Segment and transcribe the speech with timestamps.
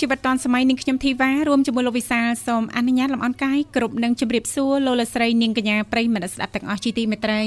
[0.00, 7.40] ជីវិតឌွန်សម័យនាងខ្ញុំធីវ៉ារួមជាមួយលោកវិសាលសូមអនុញ្ញាតលំអរកាយគ្រប់នឹងជម្រាបសួរលោកលស្រីនាងកញ្ញាប្រិយមិត្តស្ដាប់ទាំងអស់ជាទីមេត្រី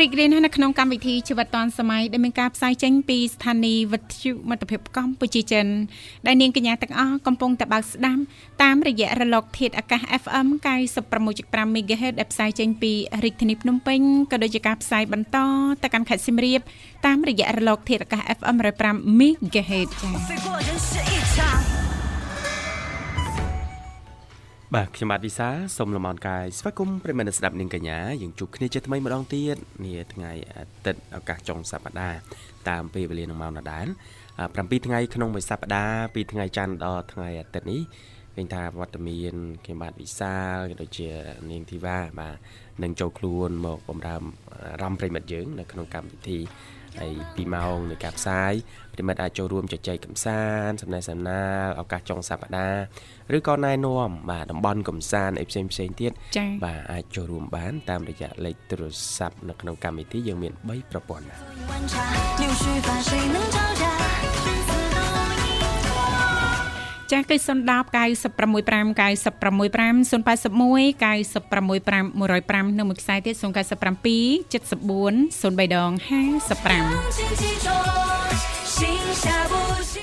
[0.00, 5.66] រីករាយណាស់នៅក្នុងកម្មវិធីជីវិតឌွန်សម័យដែលមានការផ្សាយចេញពីស្ថានីយ៍វិទ្យុមិត្តភាពកម្ពុជាចិន
[6.26, 8.22] ដែលនាងកញ្ញាទាំងអស់កំពុងតែបើកស្ដាប់
[8.62, 10.46] តាមរយៈរលក ធាតុអាកាស FM
[11.12, 12.92] 96.5 MHz ដែលផ្សាយចេញពី
[13.24, 14.00] រាជធានីភ្នំពេញ
[14.32, 15.36] ក៏ដូចជាការផ្សាយបន្ត
[15.82, 16.60] ទៅកាន់ខេត្តសៀមរាប
[17.06, 19.88] តាមរយៈរលក ធាតុអាកាស FM 105 MHz
[21.38, 21.91] ចា៎
[24.76, 32.18] បាទខ្ញុំបាទវិសាសូមលំអរកាយស្វាគមន៍ប្រិមត្តស្ដាប់នាងកញ្ញាយើងជួបគ្នាជាថ្មីម្ដងទៀតនាថ្ងៃអាទិត្យឱកាសចុងសប្ដាហ៍
[32.68, 33.86] តាមពេលវេលានឹងម៉ោងដដែល
[34.36, 37.80] 7ថ្ងៃក្នុងមួយសប្ដាហ៍ពីថ្ងៃច័ន្ទដល់ថ្ងៃអាទិត្យនេះ
[38.34, 39.34] ឃើញថាវត្តមាន
[39.64, 41.08] ខ្ញុំបាទវិសាលក៏ដូចជា
[41.50, 42.36] នាងធីវ៉ាបាទ
[42.82, 44.16] នឹងចូលខ្លួនមកបំរើ
[44.52, 46.40] អារម្មណ៍ប្រិមិត្តយើងនៅក្នុងកម្មវិធី
[46.98, 48.52] ហើយ2ម៉ោងនៃការផ្សាយ
[48.92, 52.68] ប្រិមិត្តអាចចូលរួមជជែកកម្សាន្តសំណេះសំណាលឱកាសចុងសប្តា
[53.28, 56.12] ហ៍ឬក៏ណែនាំបាទតំបន់កម្សាន្តអីផ្សេងផ្សេងទៀត
[56.64, 58.82] បាទអាចចូលរួមបានតាមរយៈលេខទូរ
[59.16, 61.24] ស័ព្ទនៅក្នុងកម្មវិធីយើងមាន3ប្រព័ន្ធ
[67.12, 67.82] ចាស់គឺ010 965
[68.98, 73.44] 965 081 965 105និងមួយខ្សែទៀត097 74
[75.42, 75.90] 03ដង
[78.48, 78.51] 55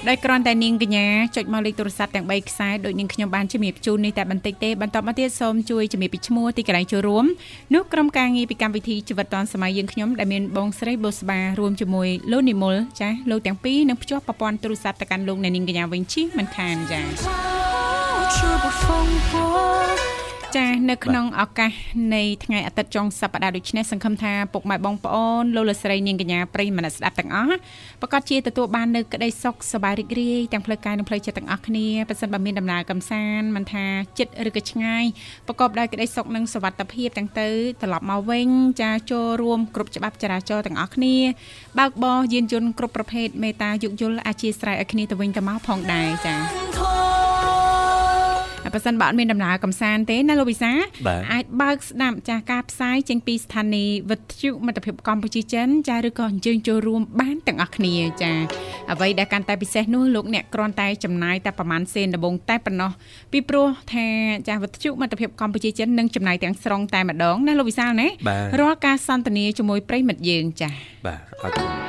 [0.07, 7.25] ដោយគ្រាន់តែនាងកញ្ញាចុចមកលេខទូរស័ព្ទទាំង3ខ្សែដោយនាងខ្ញុំបានជំរាបជូននេះតែបន្តិចទេបន្តមកទៀតសូមជួយជំរាបពីឈ្មោះទីកន្លែងចូលរួម
[7.73, 17.05] នោះក្រុមការងារពីកម្មវិធីជីវិតឌွန်សម័យយើងខ្ញុំដែលមានបងស្រីបូស្បារួមជាមួយលោកនិមលចាស់លោកទាំងពីរនឹងភ្ជាប់ប្រព័ន្ធទូរស័ព្ទទៅកាន់លោកអ្នកនាងកញ្ញាវិញជិះមិនខានចា៎
[20.57, 21.71] ចានៅក្នុងឱកាស
[22.15, 27.57] នៃថ្ងៃអាទិត្យចុងសប្តាហ៍ដូចនេះសង្ឃឹមថាពុកម៉ែបងប្អូនលោកលស្រីនាងកញ្ញាប្រិយមិត្តស្ដាប់ទាំងអស់
[28.01, 33.85] ប្រកាសជាទទួលបាននៅក្តីសុខសប្បាយរីករាយទាំងផ្លូវកាយនិងផ្លូវចិត្តទាំងអស់គ្នាប៉ះសិនបើមានដំណើរកំសាន្តមិនថា
[34.19, 35.03] ចិត្តឬក៏ឆ្ងាយ
[35.47, 37.47] ប្រកបដោយក្តីសុខនិងសុវត្ថិភាពទាំងទៅ
[37.81, 38.47] ត្រឡប់មកវិញ
[38.81, 41.15] ចាចូលរួមគ្រប់ច្បាប់ចរាចរណ៍ទាំងអស់គ្នា
[41.79, 47.58] បើកបរយានយន្តគ្រប់ប្រភេទមេត្តាយោគយល់អធិស្ឋានឲ្យគ្នាទៅវិញទៅមកផងដែរចា
[48.73, 50.71] បើសិនបើអត់មានដំណើរកំសាន្តទេណាលោកវិសា
[51.31, 58.31] អាចបើកស្ដាប់ចាស់ការផ្សាយចេញពីស្ថានីយ៍វិទ្យុមិត្តភាពកម្ពុជាចិនចាស់ឬក៏អញ្ជើញចូលរួមបានទាំងអស់គ្នាចា
[58.91, 62.91] អ្វីដែលកាន់តែពិសេសនោះលោកអ្នកគ្រាន់តែចំណាយតែប្រហែលសេនដំបងតែប៉ុណ្ណោះ
[63.31, 64.07] ពីព្រោះថា
[64.47, 68.07] ចាស់វិទ្យុមិត្តភាពកម្ពុជាចិននឹងចំណាយទាំងស្រុងតែម្ដងណាលោកវិសាលណា
[68.59, 70.69] រាល់ការសន្ទនាជាមួយប្រិមិត្តយើងចា
[71.05, 71.88] បាទអរគុណអរ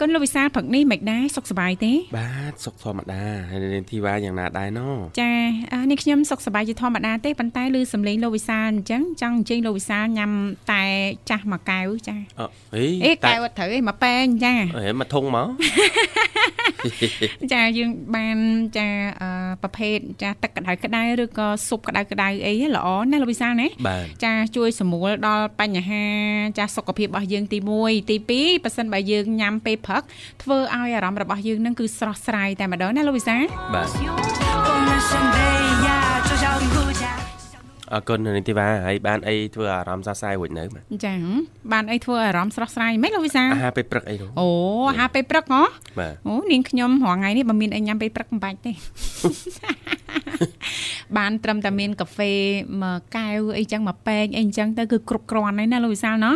[0.00, 4.80] គុណលោកវិសាលព្រឹកនេះមិនដែរសុខសប្បាយទេ បាទសុខធម្មតាហើយនាងធីវ៉ាយ៉ាងណាដែរណ
[5.20, 5.32] ចា
[5.90, 10.30] នេះខ្ញុំសុខសប្បាយជាធម្មតាទេប៉ុន្តែឮសំឡេងលោកវិសាលអញ្ចឹងចង់អញ្ជើញលោកវិសាលញ៉ាំ
[10.72, 10.82] តែ
[11.30, 12.16] ចាស់មួយកែវចា
[12.74, 15.48] អីអេកែវអត់ត្រូវឯងមកប៉ែងចាអេមកធុងមក
[17.52, 18.36] ចាយើងបាន
[18.78, 18.88] ចា
[19.62, 23.68] ប្រភេទចាទឹកក្តៅក្តៅឬក៏ស៊ុបក្តៅក្តៅអីល្អណាលោកវិសាលណា
[24.24, 26.04] ចាជួយសម្រួលដល់បញ្ហា
[26.58, 30.02] ចាសុខភាពរបស់យើងទី1ទី2ប៉ះសិនបើយើងញ៉ាំពេលពេលព្រឹក
[30.42, 33.36] ធ្វើឲ្យអារម្មណ៍របស់យើងនឹងគឺស្រស់ស្រាយតែម្ដងណាលោកវិសា
[33.74, 33.82] បា
[35.32, 35.33] ទ
[37.92, 40.64] អរគុណនាងធីវ៉ាហើយបានអីធ្វើអារម្មណ៍សរសើររួចនៅ
[41.04, 41.14] ចា
[41.72, 44.48] បានអីធ្វើអារម្មណ៍ស្រស់ស្រាយមិនលោកវិសាអាហារពេលព្រឹកអីនោះអូ
[44.90, 45.62] អាហារពេលព្រឹកហ៎
[46.28, 48.72] អូនាងខ្ញុំរាល់ថ្ងៃនេះបើមានអីញ៉ាំពេលព្រឹកមិនបាច់ទេ
[51.16, 52.32] បានត្រឹមតែមានកាហ្វេ
[52.82, 56.34] មួយកែវអីចឹងមួយប៉ែងអីចឹងទៅគឺគ្រប់គ្រាន់ហើយណាលោកវិសាលណោះ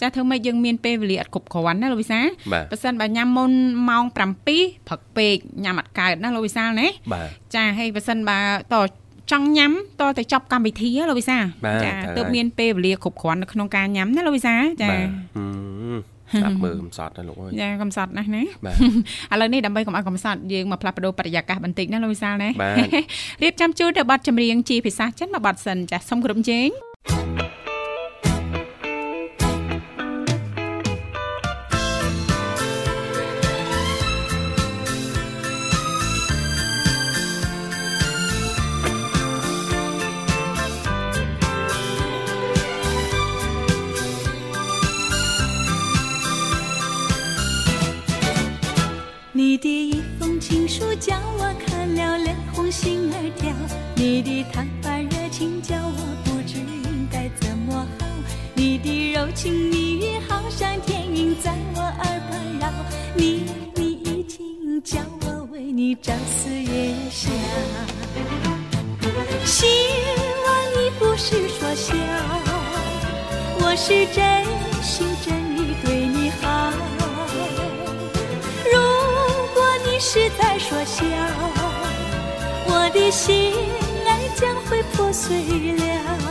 [0.00, 2.26] ចាធ្វើម៉េចយើងមានពេលវេលាអត់គ្រប់គ្រាន់ណាលោកវិសាល
[2.70, 3.50] បើសិនបើញ៉ាំមុន
[3.88, 6.88] ម៉ោង7ព្រឹកពេកញ៉ាំអត់កើតណាលោកវិសាលណា
[7.54, 8.38] ចាហើយបើសិនបើ
[8.74, 8.76] ត
[9.32, 11.38] ចង់ញ៉ាំតតែចប់កម្មវិធីលោកវិសា
[11.84, 14.90] ចាទើបមានពេលវេលាគ្រប់គ្រាន់នៅក្នុងការញ៉ាំណាលោកវិសាចា
[16.32, 18.76] ស្ដាប់មើលកំសត់ណាលោកអើយចាកំសត់ណាស់ណាបាទ
[19.32, 22.88] ឥឡូវនេះដើម្បីកុំឲ្យកំសត់យើងមកផ្លាស់ប្ដូរបរិយាកាសបន្តិចណាលោកវិសាលណាបាទ
[23.42, 26.68] រៀបចំជូនទៅប័ណ្ណចម្រៀងជាភាសាចិនមួយប័ណ្ណសិនចាសូមគ្រប់ជេង
[66.00, 67.30] 朝思夜想，
[69.44, 69.66] 希
[70.44, 70.46] 望
[70.76, 71.94] 你不是说笑，
[73.60, 74.44] 我是真
[74.82, 76.72] 心真意对你好。
[78.72, 78.78] 如
[79.54, 81.04] 果你是在说笑，
[82.66, 83.52] 我的心
[84.06, 85.36] 爱将会破碎
[85.72, 86.27] 了。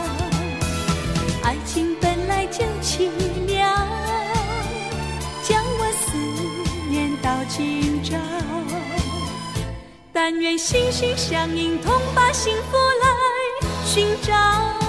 [10.30, 14.87] 但愿心心相印，同把幸福来寻找。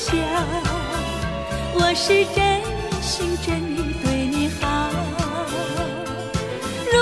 [0.00, 0.14] 笑，
[1.74, 2.62] 我是真
[3.02, 4.88] 心真意对你好。
[6.90, 6.96] 如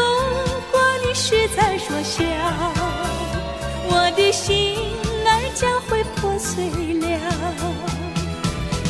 [0.73, 2.25] 果你是在说笑，
[3.87, 4.77] 我的心
[5.25, 6.65] 儿将会破碎
[6.95, 7.07] 了。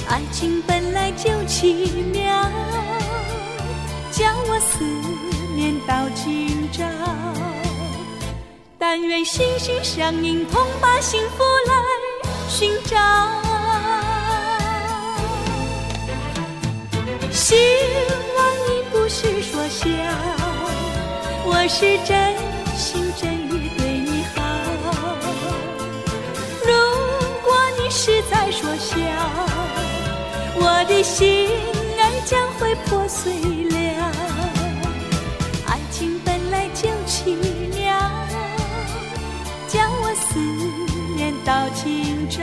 [0.09, 1.75] 爱情本来就奇
[2.11, 2.51] 妙，
[4.11, 4.83] 将我思
[5.55, 6.83] 念到今朝。
[8.79, 11.75] 但愿心心相印，同把幸福来
[12.49, 12.97] 寻找。
[17.31, 17.55] 希
[18.37, 18.39] 望
[18.69, 19.87] 你不是说笑，
[21.45, 22.35] 我是真
[22.77, 24.37] 心真意对你好。
[26.65, 26.71] 如
[27.45, 28.97] 果你是在说笑，
[30.57, 31.49] 我的心
[31.99, 33.33] 儿将会破碎
[33.71, 33.77] 了。
[35.67, 37.37] 爱情本来就奇
[37.75, 37.79] 妙。
[40.31, 40.39] 思
[41.17, 42.43] 念到今朝，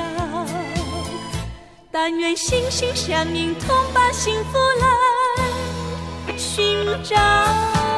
[1.97, 7.94] 但愿心心相印，同把幸福来寻找。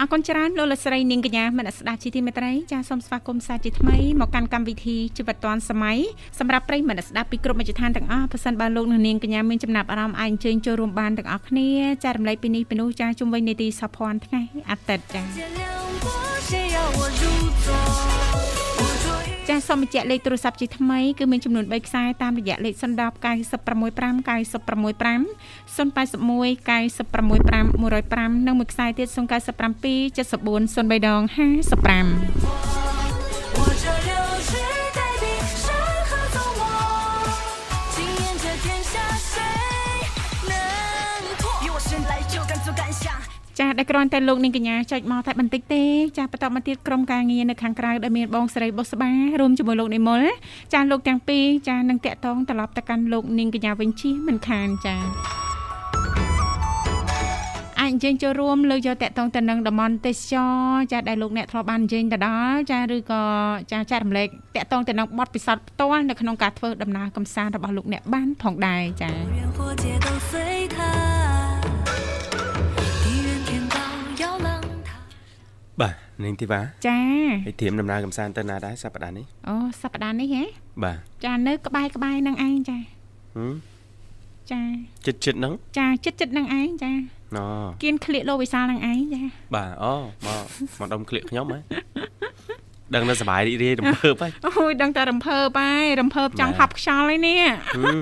[0.00, 5.98] អរគុណច្រើនលោកលស្រីនាងកញ្ញាមនស្ដាប់ជីទីមេត្រីចាសសូមស្វាគមន៍សាជាថ្មីមកកាន់កម្មវិធីជីវិតឌွန်សម័យ
[6.38, 11.68] សម្រាប់ប្រិយមិត្តស្ដាប់ពីគ្រប់មជ្ឈដ្ឋានទាំងអស់ប៉ះសិនបើលោកនាងកញ្ញាមានចំណាប់អារម្មណ៍អាចអញ្ជើញចូលរួមបានទាំងអស់គ្នា
[12.04, 15.22] ចារំលែកពីនេះពីនោះចាជុំវិញនីតិសភ័ណ្ឌថ្ងៃអាទិត្យចា
[19.50, 24.00] ចាសសូមបញ្ជាក់លេខទូរស័ព្ទជាថ្មីគឺមានចំនួន3ខ្សែតាមរយៈលេខ010 965 965
[25.76, 26.00] 081
[26.68, 27.70] 965
[28.38, 29.16] 105និងមួយខ្សែទៀត097
[32.88, 32.89] 74
[43.60, 45.84] ចាដែលគ្រាន់តែលោកនាងកញ្ញាចុចមកតែបន្តិចទេ
[46.18, 50.22] ចាបន្តមកទៀតក្រុមការងារនៅខាងក្រៅដែលមានបងស្រីបុស្បារួមជាមួយលោកនិមល
[50.74, 54.96] ចាលោកទាំងពីរចានឹងតាក់ទងត្រឡប់ទៅកាន់លោកនាងកញ្ញាវិញជិះមិនខានចា
[57.80, 60.50] អាចអញ្ជើញចូលរួមលើកយកតកតងទៅនឹងតំបន់ទេសចរ
[60.92, 63.22] ចាដែលលោកអ្នកធ្លាប់បានអញ្ជើញទៅដល់ចាឬក៏
[63.72, 69.10] ចាចែករំលែកតកតងទៅនឹងបទពិសោធន៍ផ្ទាល់នៅក្នុងការធ្វើដំណើរកំសាន្តរបស់លោកអ្នកបានផងដែរចា
[75.80, 75.94] បាទ
[76.24, 76.98] នាងធីវ៉ាចា
[77.46, 80.44] ហើយធៀមដំណើរកំសាន្តទៅណាដែរសប្តាហ៍នេះអូសប្តាហ៍នេះហ៎
[80.84, 82.78] បាទចានៅក្បែរក្បែរនឹងឯងចា
[83.36, 83.54] ហឹម
[84.52, 84.60] ចា
[85.06, 86.92] ចិត្តចិត្តហ្នឹងចាចិត្តចិត្តនឹងឯងចា
[87.36, 87.46] ណ៎
[87.82, 89.22] គៀនក្លៀកលោកវិសាលនឹងឯងចា
[89.54, 89.94] បាទអូ
[90.26, 90.42] មក
[90.78, 91.58] មកដុំក្លៀកខ្ញុំហ៎
[92.94, 97.36] ដឹងតែសប្បាយរីករាយរំភើបហើយអូយដឹងតែរំភើបហើយរំភើបចង់បាទហប់ខ្យល់ហើយនេះ
[97.76, 97.98] ហឹម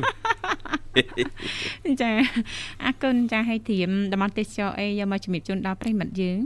[2.03, 2.11] ចា
[2.85, 6.39] អរគុណចាឲ្យធៀមតំបន់ទេសចរអីយកមកជំរាបជូនដល់ប្រិមិត្តយើង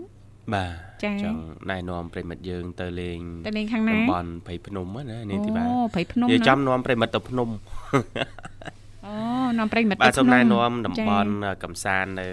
[0.55, 0.71] បាទ
[1.05, 7.49] ចា៎ចង់ណែនាំប្រិមិត្តយើងទៅលេងទៅលេងខាងណាតំបន់ភ័យភ្នំហ្នឹងណានាងធីវ៉ាអូព្រៃភ្នំនិយាយណាចំនាំប្រិមិត្តទៅភ្នំ
[9.07, 9.15] អូ
[9.59, 11.33] នាំប្រិមិត្តបាទសូមណែនាំភ្តំបន់
[11.65, 12.29] កំសាន្តនៅ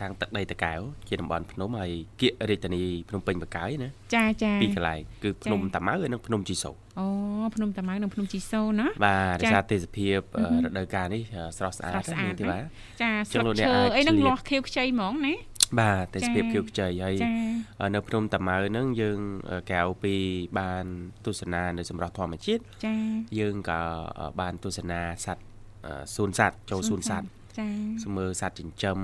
[0.00, 7.06] ហាងទឹកដីតកែវជាតំបន់ភ្នំហើយគៀករាជធានីភ្នំពេញបកាយណាចាចាពីរកន្លែងគឺភ្នំចា៎តាម៉ៅហើយនិងភ្នំជីសូអូ
[7.54, 12.58] ភ្នំតាម៉ៅនិងភ្នំជីសូណាបាទចា៎ដោយសារទេសភាពអឺរដូវកាលនេះអឺស្រស់ស្អាតស្រស់ស្អាតនាងធីវ៉ា
[13.02, 15.34] ចាចឹស្ងលឹលោកកអ្នកឈើអាចអីហ្នឹងឆ្លៀតលាស់ខៀវខ្ចីហ្មងណា
[15.80, 17.28] បាទទេសភាពចា៎ខៀវខ្ចីហើយចា
[17.80, 19.18] អឺនៅភ្នំតាម៉ៅហ្នឹងយើង
[19.50, 20.14] អឺក្រៅពី
[20.58, 20.84] បាន
[21.26, 22.94] ទស្សនានៅសម្រស់ធម្មជាតិចា
[23.38, 23.80] យើងក៏
[24.20, 25.44] អឺបានទស្សនាសត្វ
[25.86, 27.68] អឺសួនសត្វចូលសួនសត្វចា
[28.04, 28.98] ស្មើសត្វចិញ្ចឹម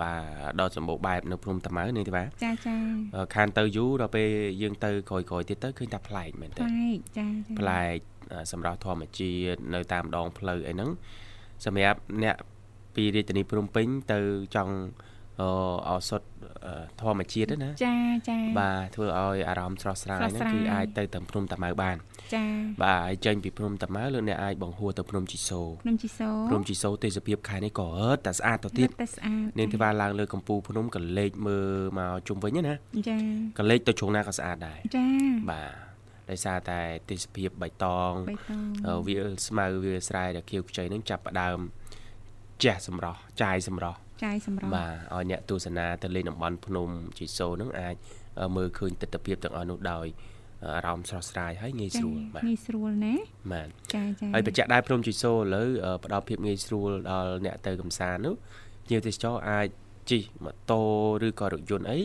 [0.00, 2.74] បាទដ៏សម្បូរបែបនៅភ្នំតាម៉ៅនេះទេបាទចាចា
[3.16, 4.28] អឺខានទៅយូរដល់ពេល
[4.62, 7.96] យើងទៅក្រោយៗទៀតទៅឃើញថាប្លែកមែនប្ទេលែកចាចាប្លែក
[8.32, 10.90] អឺសម្រាប់ធម្មជាតិនៅតាមដងផ្លូវអីហ្នឹង
[11.64, 12.36] សម្រាប់អ្នក
[12.94, 14.18] ពីរាជធានីភ្នំពេញទៅ
[14.56, 14.74] ចង់
[15.40, 15.50] អឺ
[15.88, 16.22] អោសុត
[16.66, 17.96] អឺធម្មជាតិហ្នឹងណាចា
[18.30, 21.96] ចាបាទធ្វើឲ្យអារម្មណ៍ស្រស់ស្រាយស្រស់ហ្នឹងស្រាយគឺអាចទៅតាមភ្នំតាម៉ៅបាន
[22.34, 22.44] ចា
[22.82, 31.68] បាទហើយចេញពីភ្នំតាម៉ៅលោកអ្នកអាចបង្ហួរទៅភ្នំជីសូភ្នំជីសូភ្នំជីសូទេសភាពខែនេះក៏រឹតតែស្អាតទៅទៀតតែស្អាតនាងធីវ៉ាឡើងលើកំពូលភ្នំក៏លេចមើល
[31.98, 32.74] មកជុំវិញហ្នឹងណា
[33.08, 33.18] ចា
[33.58, 35.06] ក៏លេចទៅជ្រុងណាក៏ស្អាតដែរចា
[35.50, 35.72] បាទ
[36.30, 36.80] ដោយសារតែ
[37.10, 41.58] ទេសភាពបៃតងបៃតងអឺវាលស្មៅវាលស្រែដែលខៀវខ្ចីហ្នឹងចាប់ផ្ដើម
[42.62, 47.94] ជះសម្រស់ចាយសម្រស់ ចាយសម្រាប់បាទឲ្យអ្នកទស្សនាទៅលេងតំបន់ភ្នំជីសូហ្នឹងអាច
[48.40, 50.06] អឺមើលឃើញទស្សនវិជ្ជាទាំងអស់នោះដោយ
[50.64, 53.14] អារម្មណ៍ស្រស់ស្រាយហើយងាយស្រួលបាទងាយស្រួលណា
[53.52, 58.34] បាទចាចាហើយបច្ចៈដែរភ្នំជីសូឥឡូវអឺផ្ដល់ភាពងាយស្រួលដល់អ្នកទៅកំសាន្តនោះ
[58.84, 59.66] ភ្ញៀវទេសចរអាច
[60.10, 60.82] ជិះម៉ូតូ
[61.26, 61.98] ឬក៏រថយន្តអី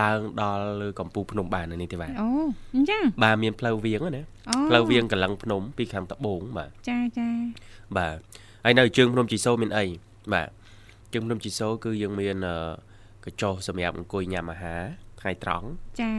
[0.00, 2.28] ឡើងដល់លើកំពូលភ្នំបាននៅនេះទេបាទអូ
[2.74, 7.28] អញ្ចឹងបាទមានផ្លូវវាងហ្នឹងណាអូផ្លូវវាងកលឹងភ្នំពីខាងត្បូងបាទចាចា
[7.96, 8.16] បាទ
[8.64, 9.84] ហើយនៅជើងភ្នំជីសូមានអី
[10.34, 10.48] បាទ
[11.12, 12.56] ជើងភ្នំជីសូគឺយើងមានអឺ
[13.24, 14.82] កញ្ចុះសម្រាប់អង្គុយញ៉ាំអាហារ
[15.20, 15.66] ថ្ងៃត្រង់
[16.00, 16.10] ចា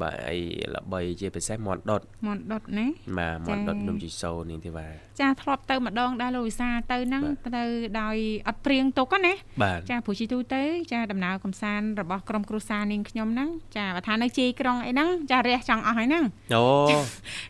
[0.00, 0.40] បាទហើយ
[0.74, 2.86] ល្បីជាពិសេសមន់ដុតមន់ដុតណា
[3.18, 7.64] បាទមន់ដុតចា៎ភ្នំជីសូនេះទេបាទ ចាធ្លាប់ទៅម្ដងដែរលោកវិសាទៅហ្នឹងបាទទៅ
[8.00, 8.16] ដោយ
[8.48, 10.62] អត់ព្រៀងទុកហ្នឹងណាបាទចាព្រោះជីទូទៅ
[10.92, 16.24] ចាដំណើរកំសាន្តរបស់ក្រុមគ្រួសារនាងខ្ញុំហ្នឹងចាបើថានៅជ័យក្រុងអីហ្នឹងចារះចង់អស់ហើយហ្នឹង
[16.54, 16.92] អូអ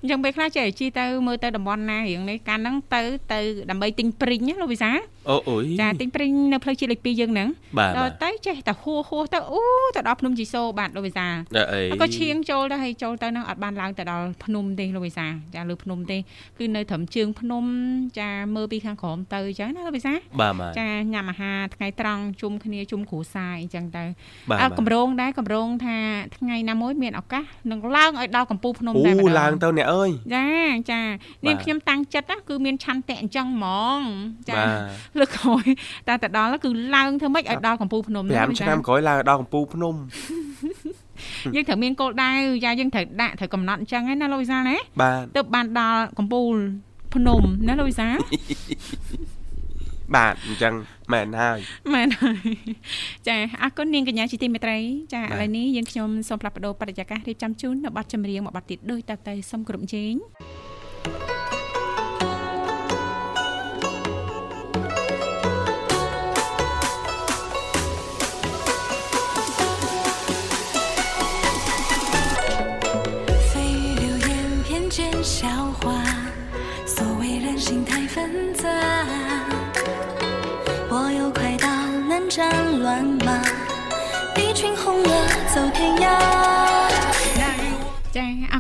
[0.05, 4.91] ញ្ចឹងពេលខ្លះចេះជីទៅមើលទៅតំបន់ណារៀងនេះកាលហ្នឹងទៅទៅដើម្បីទិញព្រីងណាលោកវិសា
[5.31, 7.49] អូអុយចាទិញព្រីងនៅផ្លូវជាតិលេខ2យើងហ្នឹង
[7.79, 9.61] បាទដល់បាទទៅចេះតែហួហួទៅអូ
[9.97, 16.19] ទៅដល់ភ្នំជីសូបាទលោកវិសាដល់អីហើយក៏ឈៀងចូលទៅហើយចូលទៅហ្នឹងអត់បានឡើងទៅដល់ភ្នំទេលោកវិសាចាលើភ្នំទេ
[16.59, 17.60] គឺនៅត្រឹមជើងភ្នំ
[18.21, 24.05] ចាមើលពីខាងក្រោមទៅអញ្ចឹងណាលោកវិសាបាទបាទចាញ៉ាំអាហារថ្ងៃត្រង់ជុំគ្នាជុំគ្រួសារអីចឹងទៅ
[24.51, 25.97] បាទអើបាទកម្រងដែរកម្រងថា
[26.37, 30.47] ថ្ងៃណាមួយមានឱកាសនឹងឡើងឲ្យដល់កំពូលភ្នំអូតែម្ដងឡើងទៅអ្នកអើយចា
[30.91, 33.67] ចាបាទនាងខ្ញុំតាំងចិត្តណាគឺមានឆន្ទៈអញ្ចឹងហ្ម
[33.99, 34.01] ង
[34.49, 34.81] ចាបាទ
[35.21, 35.65] លើកក្រោយ
[36.09, 39.95] តែទៅដល់គឺឡើងធ្វើម៉េចឲ្យដល់កំពូលភ្នំ5ឆ្នាំក្រោយឡើងដល់កំពូលភ្នំ
[41.55, 42.31] យើងត្រូវមានគោលដៅ
[42.65, 46.55] យ៉ាយើងត្រូវដាក់ត្រូវកំណត់អញ្ចឹងឯណាលោកវិសាលណាបាទទើបបានដល់កំពូល
[47.15, 48.17] ភ្នំណាលោកវិសាល
[50.15, 50.75] បាទអញ្ចឹង
[51.13, 51.59] មែនហើយ
[51.95, 52.49] មែនហើយ
[53.29, 54.79] ចាអរគុណនាងកញ្ញាជាទីមេត្រី
[55.15, 60.15] ចាបាទឥឡូវនេះយើងខ្ញុំសូមផ្លាស់ប្ដូរបរិយាកាសរៀបចំជូននៅប័ណ្ណចម្រៀងមួយប័ណ្ណទៀតដូចតទៅសូមគ្រប់ជេង
[61.39, 61.40] 蜚
[77.71, 78.69] 心太纷杂，
[80.89, 81.69] 我有快刀
[82.09, 82.51] 能斩
[82.81, 83.41] 乱麻，
[84.35, 85.09] 敌群红了
[85.55, 86.40] 走天涯。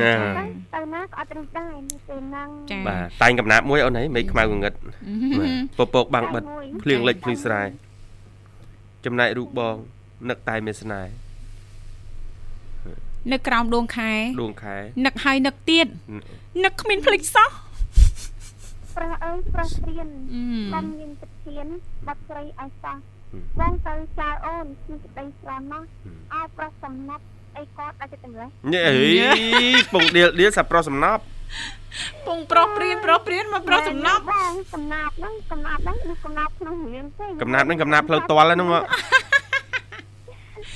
[0.76, 2.50] ទៅណាក៏អត់រឹសដែរនៅពេលហ្នឹង
[2.88, 4.74] បាទតែងកំណាប់មួយអូនហីមេខ្មៅងងឹត
[5.78, 6.44] ពពកបាំងបិទ
[6.84, 7.64] ភ្លៀងលិចភ្លឺស្រែ
[9.06, 9.76] ចំណែករូបបង
[10.30, 11.12] នឹកតែមេស្នេហ៍
[13.32, 15.88] នឹកក្រោមដួងខែដួងខែនឹកហើយនឹកទៀត
[16.64, 17.50] នឹកគ្មានភ្លេចសោះ
[18.98, 20.08] ប្រះអើយប្រះព្រៀន
[20.74, 21.68] បំមានទឹកធាន
[22.08, 22.98] បាត់ស្រីអៃសោះ
[23.60, 25.84] បងទៅចៅអូនខ្ញុំក្តីស្រណោះ
[26.34, 27.24] អោប្រុសសំណាប់
[27.58, 28.94] អីគាត់អាចទៅម្លេះញ៉េអី
[29.94, 31.22] ពងដៀលដៀលសាប្រុសសំណាប់
[32.28, 38.84] ពងប្រុសព្រៀនប្រុសព្រៀនមកប្រុសសំណាប់បងសំណាប់ហ្នឹងសំណាប់ហ្នឹងគឺសំណាប់ក្នុងរៀនទេកំណាប់ហ្នឹងកំណាប់ផ្លូវតលហ្នឹងមក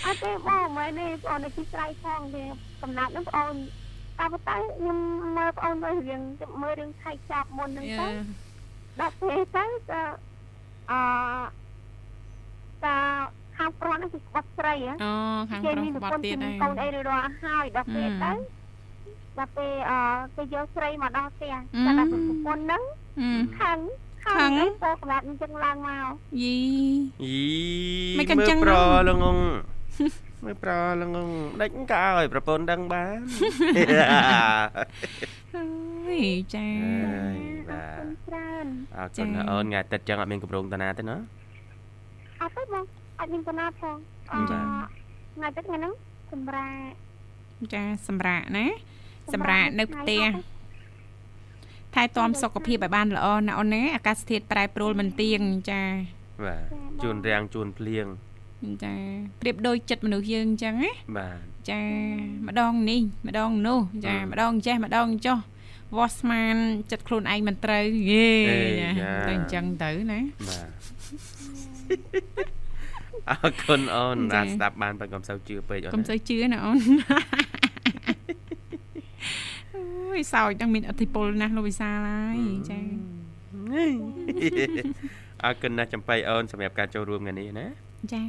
[0.05, 2.43] អត់ទេបងមើលនេះបងនៅទីស្រ័យផងទេ
[2.81, 3.53] កំណាប់ហ្នឹងបង
[4.19, 4.97] តែប៉ុន្តែខ្ញុំ
[5.37, 6.21] មើលបងមើលរឿង
[6.61, 8.07] មើលរឿងខៃចាប់មុនហ្នឹងទៅ
[8.99, 10.01] ដល់ពេលទៅក៏
[10.91, 11.01] អឺ
[12.85, 12.97] តា
[13.57, 15.11] ខាងប្រុសហ្នឹងគឺក្បត់ស្រីអូ
[15.49, 18.31] ខាងប្រុសក្បត់ទៀតហើយកូនអីរាល់ហើយដល់ពេលទៅ
[19.37, 19.97] ដល់ពេលអឺ
[20.35, 22.81] គេយកស្រីមកដល់ផ្ទះតែដល់ប្រពន្ធហ្នឹង
[23.59, 23.77] ខឹង
[24.25, 24.51] ខឹង
[24.83, 26.05] ទៅក្បាត់អញ្ចឹងឡើងមក
[26.41, 26.57] យី
[27.23, 27.41] យី
[28.19, 28.73] មិនកញ្ចឹងប្រ
[29.09, 29.37] លងង
[30.45, 30.71] មើលប្រ
[31.01, 31.29] លងង
[31.61, 33.17] ដេចក៏ឲ្យប្រពន្ធដឹងបាន
[35.55, 35.65] អើ
[36.15, 36.67] យចា
[37.69, 38.65] បាទច្រើន
[38.95, 41.17] អរគុណអូនថ្ងៃអាទិត្យចឹងអត់មានកម្រងតាណាទេណា
[42.41, 42.85] អត់ទេបង
[43.19, 43.95] អត់មានបណ្ណាផង
[44.31, 45.93] អឺថ្ងៃទឹកថ្ងៃហ្នឹង
[46.31, 46.93] សម្រាប់
[47.73, 48.65] ចាសម្រាប់ណា
[49.33, 50.23] សម្រាប់នៅផ្ទះ
[51.93, 55.81] ថែទាំសុខភាពឲ្យបានល្អណាអូនណាអាកាសធាតុប្រែប្រួលមិនទៀងចា
[56.45, 56.63] បាទ
[57.03, 58.07] ជួនរាំងជួនភ្លៀង
[58.83, 58.93] ចា
[59.41, 61.37] ប្រៀបដូចចិត្តមនុស្សយើងអញ្ចឹងណាបាទ
[61.69, 61.81] ចា
[62.47, 65.37] ម្ដងនេះម្ដងនោះចាម្ដងចេះម្ដងចុះ
[65.97, 66.55] វាស់ស្មាន
[66.91, 68.29] ចិត្តខ្លួនឯងមិនត្រូវយេ
[69.27, 70.69] ទៅអញ្ចឹងទៅណាបាទ
[73.29, 76.79] អរគុណអូនណាស្ដាប់បានប៉ុន្តែកុំសូវជឿពេកអូនកុំសូវជឿណាអូន
[80.11, 82.37] អូយសោចទាំងមានអធិពលណាស់លោកវិសាលហើយ
[82.69, 82.79] ចា
[85.43, 87.67] អរគុណណាស់ចំបៃអូនសម្រាប់ការចូលរួមថ្ងៃនេះណា
[88.13, 88.23] ចា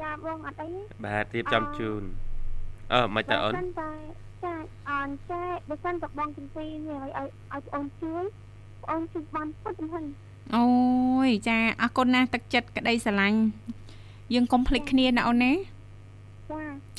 [0.00, 0.68] ចាបងអត់អី
[1.04, 2.02] បាទរៀបចំជូន
[2.92, 3.52] អឺមិនតើអូន
[4.44, 4.54] ចា
[4.90, 8.24] អនចាបើសិនតបងជំពីនេះឲ្យឲ្យអូនជួយ
[8.90, 10.04] អូនជួយបានពុតហ្នឹង
[10.56, 10.66] អូ
[11.26, 13.38] យចាអរគុណណាស់ទឹកចិត្តក្តីស្រឡាញ់
[14.34, 15.52] យើងកុំភ្លេចគ្នាណាអូនណា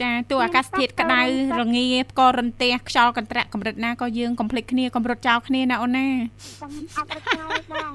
[0.01, 1.21] ចាទូអាកាសធាតុក្តៅ
[1.59, 6.07] រងាផ្គររន្ទះខ្យល់កន្ត្រាក់កម្រិតណាក៏យើងកុំភ្លេចគ្នាកុំរត់ចោលគ្នាណាអូនណា
[6.61, 7.93] ចាំអត់រត់ចោលបង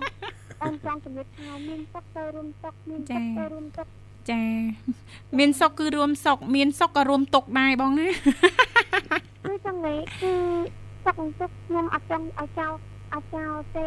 [0.62, 3.86] អូនចង់ជំរាបថាមានសុខទៅរួមសុខមានសុខទៅរួមសុខ
[4.30, 4.42] ចា
[5.38, 8.08] មានសុខគឺរួមសុខមានសុខក៏រួមទុកដែរបងណា
[9.46, 10.32] គឺចង់និយាយគឺ
[11.04, 12.72] សុខសុខខ្ញុំអត់ចង់ឲ្យចោល
[13.14, 13.86] អត់ចោលទេ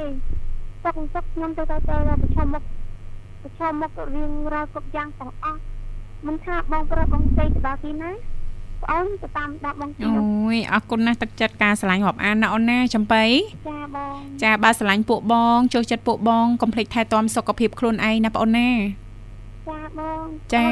[0.84, 1.96] សុខសុខខ្ញុំទៅទៅប្រ
[2.36, 2.64] ឈមមុខ
[3.42, 5.62] ប្រឈមមុខរៀងរាល់គ្រប់យ៉ាងទាំងអស់
[6.28, 13.24] មិនថាបងប្រុសបងស្រីទៅដល់ទីណាបងអូនទៅតាមដាក់បងទៀតអូយអរគុណណាស់ទឹកចិត្តការឆ្លាញ់រាប់អានណាអូនណាចំបៃ
[13.68, 18.70] ចាបងចាបើឆ្លាញ់ពួកបងចូលចិត្តពួកបងកុំភ្លេចថែទាំសុខភាពខ្លួនឯងណាបងអូនណា
[19.68, 20.66] ចាបងចា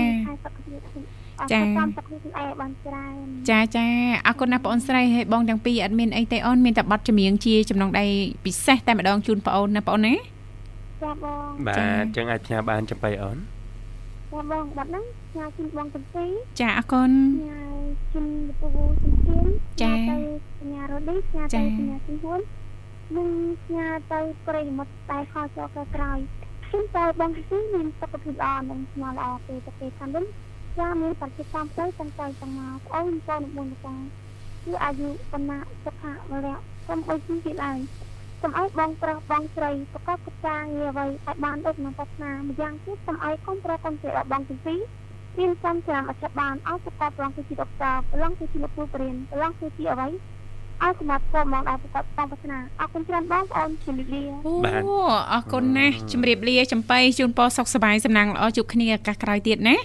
[1.51, 3.85] ចាតាមសុខភាពខ្លួនឯងបានច្រើនចាចា
[4.27, 8.05] អរគុណណាស់បងអូនស្រីហើយបងទាំងពីរអត់មានអីទេអូនមានតែប័ណ្ណចម្រៀងជាចំណងដៃ
[8.45, 10.15] ពិសេសតែម្ដងជូនបងអូនណាបងអូនណា
[11.03, 13.37] ចាបងបាទចឹងអាចផ្ញើបានចំបៃអូន
[14.31, 15.05] ចាបងបាត់ហ្នឹង
[15.37, 17.11] ញ៉ាជិនបងទាំងពីរចាអរគុណ
[17.47, 17.63] ញ៉ា
[18.13, 18.25] ជិន
[18.59, 18.67] ពូ
[19.01, 19.45] ជំទាន
[19.81, 20.17] ចាទៅ
[20.71, 22.39] ញ៉ារ៉ូឌីញ៉ាទៅញ៉ាជំនួន
[23.17, 23.29] និង
[23.75, 26.19] ញ៉ាទៅព្រៃមុតតែខោចោក្រក្រោយ
[26.71, 30.25] ជិនទៅបងទាំងពីរមានសុខភាពល្អនិងស្មារតីល្អពេលទៅពេលខាងវិញ
[30.79, 33.95] ចាមានបច្ចុប្បន្នទៅទាំងទៅទាំងមកអូនបងមុនតា
[34.65, 37.79] គឺអាយុបណ្ណាសុខៈវរៈខ្ញុំអុយជីទៀតហើយ
[38.41, 44.79] សូមឲ្យបងប្រុសបងស្រីប្រកបកិច្ចការងារអ្វីឲ្យបានដូចក្នុងសាសនាម្យ៉ាងទៀតសូមឲ្យកូនប្រុសកូនស្រីរបស់បងទាំងពីរ
[45.39, 50.07] រៀនសំច្រាមអត្ថបានឲ្យប្រកបប្រងគឺជាដុកទ័រប្រឡងគឺជាលោកគ្រូបរិញ្ញាប្រឡងគឺជាអ្វី
[50.84, 54.82] ឲ្យសមត្ថភាពមកដល់ប្រកបតាមសាសនាអរគុណច្រើនបងប្អូនជំរាបលា អូ បាទ
[55.32, 59.76] អរគុណណាស់ជំរាបលាចំបៃជូនពរសុខសប្បាយសំណាងល្អជួបគ្នាឱកាសក្រោយទៀតណា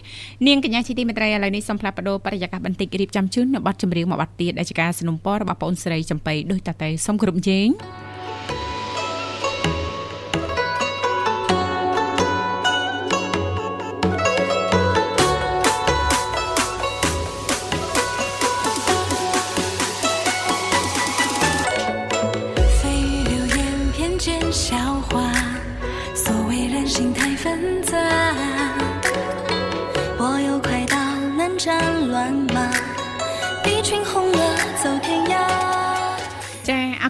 [0.47, 7.67] នាងកញ្ញាជីទីមេត្រីឥឡូវនេះសូមផ្លាស់ប្ដូរបរិយាកាសបន្តិចរៀបចំជូននៅប័ណ្ណចម្រៀងមួយប័ណ្ណទៀតដែលជាការสนับสนุนរបស់បងអូនស្រីចំបៃដោយតាតែសូមគ្រប់ជេង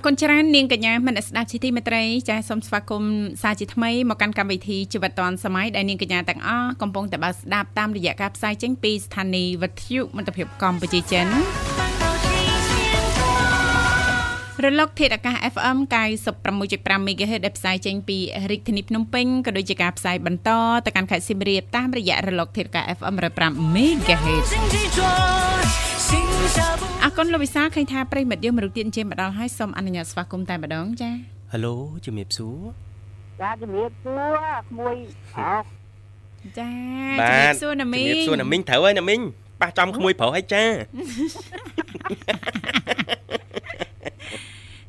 [0.08, 11.26] គុណច្រើននាងកញ្ញាមនស្ដាប់ជីទីមេត្រីចាសូមស្វាគមន៍សាជាថ្មីមកកាន់កម្មវិធីជីវិតឌွန်សម័យដែលនាងកញ្ញាទាំងអស់កំពុងតែបើកស្ដាប់តាមរយៈការផ្សាយចេញពីស្ថានីយ៍វិទ្យុមិត្តភាពកម្ពុជាចិន
[14.64, 15.76] រលកធាតុអាកាស FM
[16.42, 18.18] 96.5 MHz ដែលផ្សាយចេញពី
[18.50, 20.50] រាជធានីភ្នំពេញក៏ដូចជាការផ្សាយបន្ត
[20.86, 24.48] ទៅកាន់ខេត្តសៀមរាបតាមរយៈរលកធាតុអាកាស FM 105 MHz
[27.04, 31.14] អរគុណលោកវិសាឃើញថាប្រិមិត្តយើងមរុកទៀតជាមកដល់ហើយសូមអនុញ្ញាតស្វាគមន៍តែម្ដងចា៎
[31.52, 32.58] Halo ជំរាបសួរ
[33.40, 34.96] ចាជំរាបសួរក្មួយ
[35.38, 35.56] អោ
[36.58, 36.70] ចា
[37.18, 39.20] ជំរាបសួរណាមីងជំរាបសួរណាមីងត្រូវហើយណាមីង
[39.60, 40.64] ប៉ះចំក្មួយប្រុសហើយចា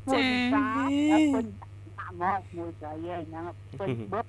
[0.08, 0.22] មួយ
[0.54, 3.44] សាអត់ពេញដាក់មកមួយស្រីហ្នឹង
[3.80, 4.24] ពេញបឹប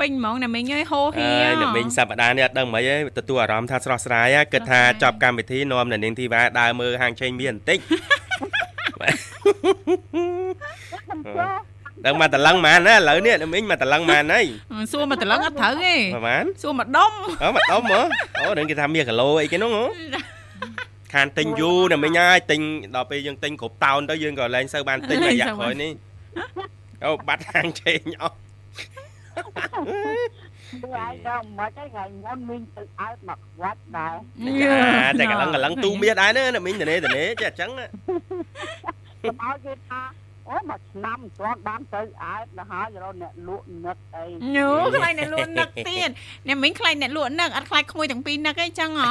[0.00, 11.36] ពេញហ្មងណាមីងអើយហូហៀអើយណាមីងសប្តាហ៍នេះអត់ដឹងមិនអីទទួលអារម្មណ៍ថាស្រស់ស្រាយហ่ะគិតថាចប់កម្មវិធីនាំនៅនាងធីវ៉ាដើរមើលហាងឆេងមានបន្តិចខ្ញុំចូល
[12.06, 14.44] ដឹងមកតឡឹងម៉ានណាឥឡូវនេះណាមីងមកតឡឹងម៉ានហើយ
[14.92, 18.00] សួរមកតឡឹងអត់ត្រូវទេប្រហែលសួរមកដុំអូមកដុំហ៎
[18.40, 19.84] អូនឹងគេថាមានគីឡូអីគេនោះហ៎
[21.14, 22.60] ខានទិញយូរណាមីងហើយទិញ
[22.94, 25.92] ដល់ពេលយើងទិញគ្រប់តោនទៅយើងក៏លែងសូវបានទិញរយៈក្រោយនេះ
[27.04, 28.36] អូបាត់ហាងឆេងអស់
[30.82, 34.14] មើលឯងដល់មិនអីថ្ងៃមុនមីងទៅអើតមកខ្វាច់ដែរ
[34.62, 40.00] ចាតែកន្លងកន្លងទូមានដែរណាណាមីងតនេតនេចេះអញ្ចឹងណាខ្ញុំឲ្យគេថា
[40.48, 44.24] អូមួយឆ្នាំមិនទាន់បានទៅអើតទៅហើយរកអ្នកលក់នឹកអី
[44.56, 46.10] ញូខ្លាញ់អ្នកលក់នឹកទៀត
[46.48, 49.08] អ្នកមីងខ្លាញ់អ្នកលក់នឹកអត់ខ្លាចក្មួយទាំងពីរនឹកអីចឹងហ៎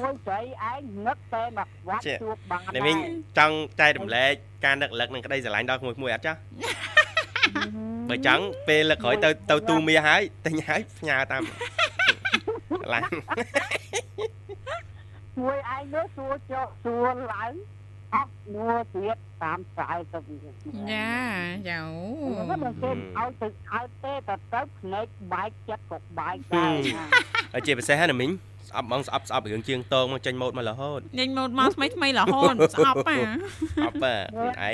[0.00, 0.40] មួយស្រី
[0.70, 2.96] ឯងនឹកតែមកខ្វាច់ជួបបានណាមីង
[3.38, 4.32] ចង់ចែករំលែក
[4.64, 6.38] ការនឹកលឹកនឹងក្តីស្រឡាញ់ដល់ក្មួយមួយអត់ចាស់
[8.10, 11.42] បើចង់ពេលលឹកក្រោយទៅទៅទូមាហើយទិញហើយផ្ញើតាម
[12.92, 13.02] ឡាន
[15.40, 17.52] មួយឯងនោះសួរចុះសួរឡើង
[18.14, 20.18] អត់នួទៀតតាមស្រ័យទៅ
[20.92, 21.10] ចា
[21.68, 21.80] ចៅ
[22.50, 26.76] មិនមិនគេឲ្យទៅឲ្យទេតែទៅភ្នែកបែកចិត្តក៏បែកដែរ
[27.52, 28.30] ហើយជាពិសេសណាមីង
[28.68, 33.18] ស្អប់បងស្អប់ស្អប់រឿងជាងតងមកចេញម៉ូតមករហូតញញម៉ូតមកថ្មីថ្មីរហូតស្អប់ហ่ะ
[33.76, 34.70] ស្អប់ហ่ะខ្លួនឯងហ៎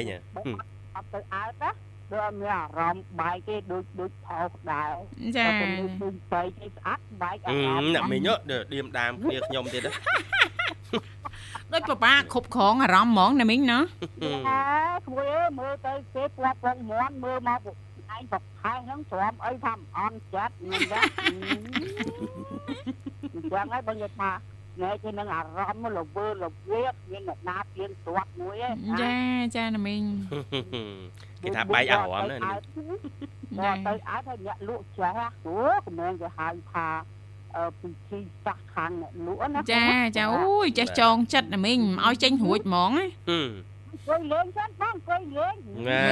[0.96, 1.70] អត់ទៅអើតណា
[2.12, 4.92] ដូចអត់មានអារម្មណ៍បែកទេដូចដូចថោកដែរ
[5.36, 8.28] ចាតែទៅដូចស្អីគេស្អាតបែកអាអឺរម្មណ៍ណាមីង
[8.72, 9.92] ឌៀមដាមគ្នាខ្ញុំទៀតណា
[11.72, 13.78] ដូចពិបាកគ្រប់គ្រងអារម្មណ៍ហ្មងណាមីងណា
[14.48, 14.60] អើ
[15.08, 17.60] គួយអើយមើលទៅគេពណ៌ពងមន់មើលមក
[18.14, 21.04] ឯងប្រខែហ្នឹងទ្រាំអីថាមិនអន់ចិត្តមិនដែរ
[23.34, 24.30] អញ្ចឹងហើយបើនិយាយថា
[24.82, 29.16] ណែគេនឹងអារម្មណ៍លវើលវាមានអ្នកណាទៀនត្រាត់មួយឯងចា
[29.56, 30.02] ចាណាមីង
[31.42, 32.50] គេថាបែកអារម្មណ៍ណាទៅ
[33.58, 35.56] ចាទៅអើទៅអ្នកលក់ចេះអូ
[35.86, 37.21] កំមែងគេហៅថាអឺ
[37.80, 39.86] ពិធីសាសខាងអ្នកលក់ណាចា
[40.16, 43.32] ចាអូយចេះចងចិត្តណាមីងមិនឲ្យចេញរួចហ្មងណាអ
[43.96, 45.54] ង្គុយលេងសិនបងអង្គុយលេង
[45.88, 46.02] ណា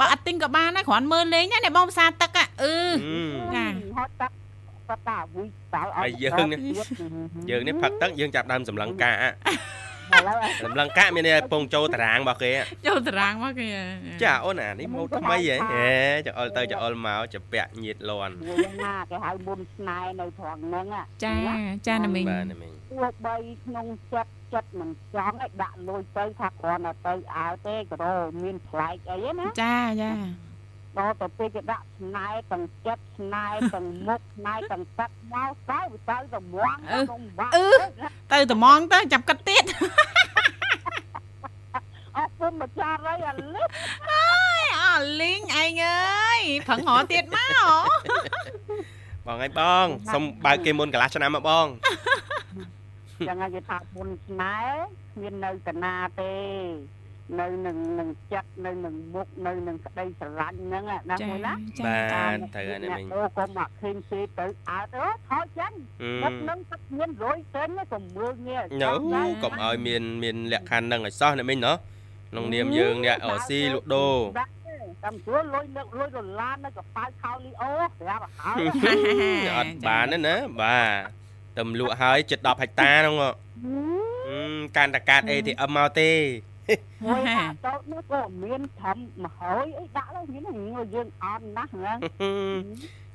[0.00, 2.30] បើអត់ទិញក៏បានដែរគ្រាន់មើលលេងណាអ្នកបងភាសាទឹក
[2.62, 2.76] អឺ
[3.54, 3.66] ចា
[3.96, 4.28] ហត់តា
[4.88, 5.44] បតាវី
[5.74, 6.44] តល់ឲ្យយើ
[7.60, 9.12] ងនេះផឹកទឹកយើងចាប់ដើមសម្លឹងកា
[10.12, 12.52] ឥឡូវសម្លឹងកាមានពងចូលតារាងរបស់គេ
[12.86, 13.66] ចូលតារាងមកគេ
[14.22, 15.94] ចាអូនអានេះម៉ូតថ្មីហ៎ហេ
[16.26, 20.86] ចអុលទៅចអុលមកចពាក់ញៀតលន់មួយណាគេហៅមុនស្នេហ៍នៅត្រង់ហ្នឹង
[21.24, 21.34] ចា
[21.86, 28.12] ចាណាមីងបាទណាមីងទោះបីក្នុងចិត្តចិត្តមិនចង់ឲ្យដាក់លុយទៅថាគ្រាន់តែទៅអើទេក៏
[28.42, 30.10] មានប្លែកអីណាចាចា
[30.98, 37.52] ដល់ទៅពេលគេដាក់ស្នែទាំងចិត្តស្នែទាំងមុខស្នែទាំងទឹកមកទៅវាទៅតែមងក្នុងបាក់
[38.32, 39.64] ទៅត្មងទៅចាប់កាត់ទៀត
[42.16, 43.68] អត់ពុំម្ចាស់អីអាលឹក
[44.12, 44.86] អើយអ
[45.20, 47.86] លីងឯងអើយប្រឹងរកទៀតមក
[49.26, 51.66] បងឯងបងសុំបើកគេមុនកន្លះឆ្នាំមកបង
[53.28, 54.56] ចឹងហើយគេថាមុនស្នែ
[55.12, 56.34] គ្មាននៅកណាទេ
[57.40, 61.54] នៅនឹងនឹងចិត្តនៅនឹងមុខនៅនឹងក្តីស្រឡាញ់ហ្នឹងណាមួយណា
[61.86, 65.72] បាទត្រូវហើយណាមីងអូកុំមកឃើញគេទៅអើទៅថយចេញ
[66.22, 68.92] មុខនឹងទឹកមានរយសេនកុំមើលងាយណូ
[69.42, 71.76] កុំឲ្យមានមានលក្ខខណ្ឌនឹងឲ្យសោះណាមីងណោះ
[72.30, 74.16] ក្នុងនាមយើងអ្នកអស៊ីលក់ដូរ
[75.04, 78.30] តាមជួលលុយលើកលុយដុល្លារនៅកប៉ៅខោលីអូប្រាប់ឲ្យ
[79.56, 83.14] អត់បានទេណាបាទតែលក់ហើយចិត្ត10ហិកតាហ្នឹង
[84.76, 86.10] កាន់តែកាត ATM មកទេ
[87.04, 90.42] មួយដាក់តោតនេះក៏មានធំមហើយអីដាក់ទៅមាន
[90.94, 91.98] យើងអត់ណាស់ហ្នឹង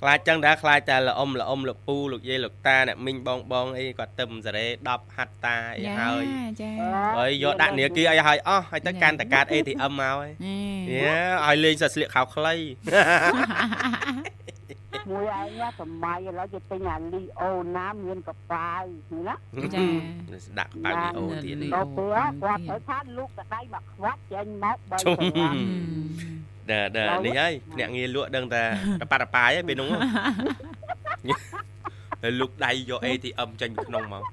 [0.01, 6.23] ខ្លាចចឹងដែរខ្លាចតែល្អុំល្អុំលោកពូលោកយាយលោកតាអ្នកមីងបងបងអីគាត់ទឹមសារ៉េ10ហាត់តាអីហើយ
[6.61, 6.71] ចា
[7.17, 10.31] ហើយយកដាក់នាគីឲ្យហើយអស់ហើយទៅកាន់តែកាត ATM មកហើយ
[10.93, 11.13] យា
[11.45, 12.55] ឲ្យលេងសាស្លៀកខោខ្លី
[15.09, 18.83] មួយឯងសម័យឥឡូវគេទិញអាលីអូណាមានកប៉ាវ
[19.27, 19.35] ណា
[19.73, 19.83] ចា
[20.45, 25.19] ស្ដាក់ប៉ៅលីអូទៀតទៅពេលគាត់ត្រូវថាលូកកដៃមកខ្វាត់ចេញមកបើជុំ
[26.71, 28.63] ដើដើនេះហើយអ្នកងារលក់ដឹងតែ
[29.01, 29.89] តប៉ាតប៉ាយឯងពេលនោះ
[32.23, 34.23] ហើយលុកដៃយក ATM ចេញពីក្នុងមក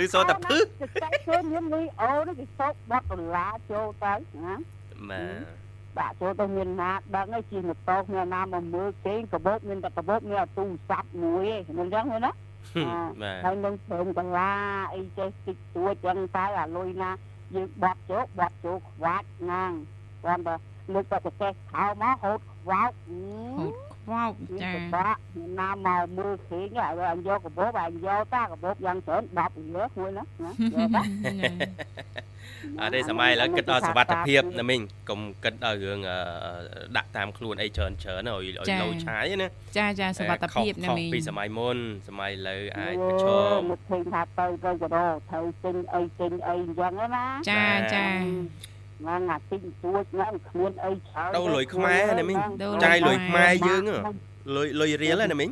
[0.00, 0.64] ឮសូរតែភឹស
[1.02, 4.54] តែគេមានលីអូនេះគេសោក10ដុល្លារចូលទៅណា
[5.10, 5.24] បា
[5.62, 5.65] ទ
[5.98, 12.32] ដាក់ចូលទៅមានណាដឹងហើយជាម៉ូតូមានណាមកមើលគេកបោកមានតែកបោកមានទូរស័ព្ទមួយឯងមិនចឹងទេណា
[13.22, 14.50] បាទហើយនឹងព្រមកន្លា
[14.94, 17.10] អីចេះតិចតួចចឹងតែអាលុយណា
[17.54, 19.72] យើងបត់ចូលបត់ចូលខ្វាច់ណាង
[20.24, 20.54] គាត់តែ
[20.92, 22.90] លើកទៅប្រទេសខោមកហូតខ្វោក
[23.58, 25.20] ហូតខ្វោកចាចាបាក់
[25.58, 31.10] ណាមកមើលឃើញហើយអញយកកបោបអញយកតាកបោបយ៉ាងច្រើន10រៀលមួយណាណាយកតាអត់
[32.94, 36.00] ទេសម័យឥឡូវគិតដល់សុវត្ថិភាពណាមីងកុំគិតដល់រឿង
[36.96, 47.64] ដាក់តាមខ្លួនអីច្រើនច្រើនឲ្យឲ្យលោឆាយណាចាចាសុវត្ថិភាពណាមីងពីសម័យមុនសម័យឥឡូវអាចប្រឈមមកឃើញថាទៅទៅក៏ដល់ត្រូវទិញអីទិញអីអញ្ចឹងណាចា
[47.94, 48.06] ចា
[49.00, 53.82] ហ្នឹងអាទិញទួចហ្នឹងគ្មានអីច្រើនដូរលុយខ្មែរណាមីងដូរចាយលុយខ្មែរយើង
[54.56, 55.50] លុយលុយរៀលណាមីង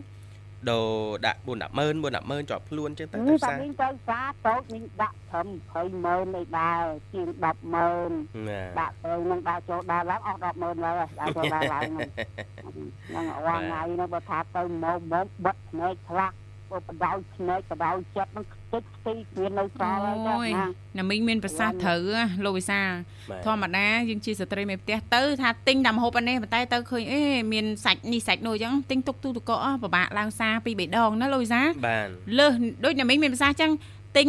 [0.70, 0.88] ដូរ
[1.27, 1.48] ដាក់4 10
[1.79, 8.11] ម៉ឺន4 10ម៉ឺនជាប់ខ្លួនចឹងទៅតែទៅតែសាវិញទៅសារតូចវិញដាក់ត្រឹម20ម៉ឺនអីដែរជាង10ម៉ឺន
[8.48, 16.31] ណាដាក់ទៅនឹងដាក់ចូលដល់ឡើងអស់10ម៉ឺនហើយដាក់ចូលដល់ឡើងហ្នឹងហ្នឹងអស់ថ្ងៃហ្នឹងបើថាទៅមកមកបិទភ្នែកខ្លះ
[16.70, 20.65] បើបដោយភ្នែកបដោយចិត្តហ្នឹងខ្ទេចខ្ទីគ្មាននៅសល់ហើយចា
[20.99, 22.91] ណាណាមីងមានប្រសាសន៍ត្រូវណាលោកវិសាល
[23.31, 32.09] បាទធម្មតាយើងជាស្ត្រីមេផ្ទះទៅថាទិញតែម្ហូបអានេះប៉ុន្តែទៅឃើញអេមានសាច់នេះសាច់នោះអញ្ចឹងទិញទុកទូទឹកកកអស់ពិបាកឡើងសារពីរបីដងណាលោកវិសាលបាទ
[32.39, 32.53] លើស
[32.85, 33.73] ដូចណាមីងមានប្រសាសន៍អញ្ចឹង
[34.17, 34.29] ទិញ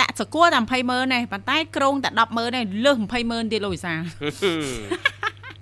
[0.00, 3.94] ដាក់សកួរតែ20ម៉ឺនឯងប៉ុន្តែក្រងតែ10ម៉ឺនឯងលើស20ម៉ឺនទៀតលោកវិសា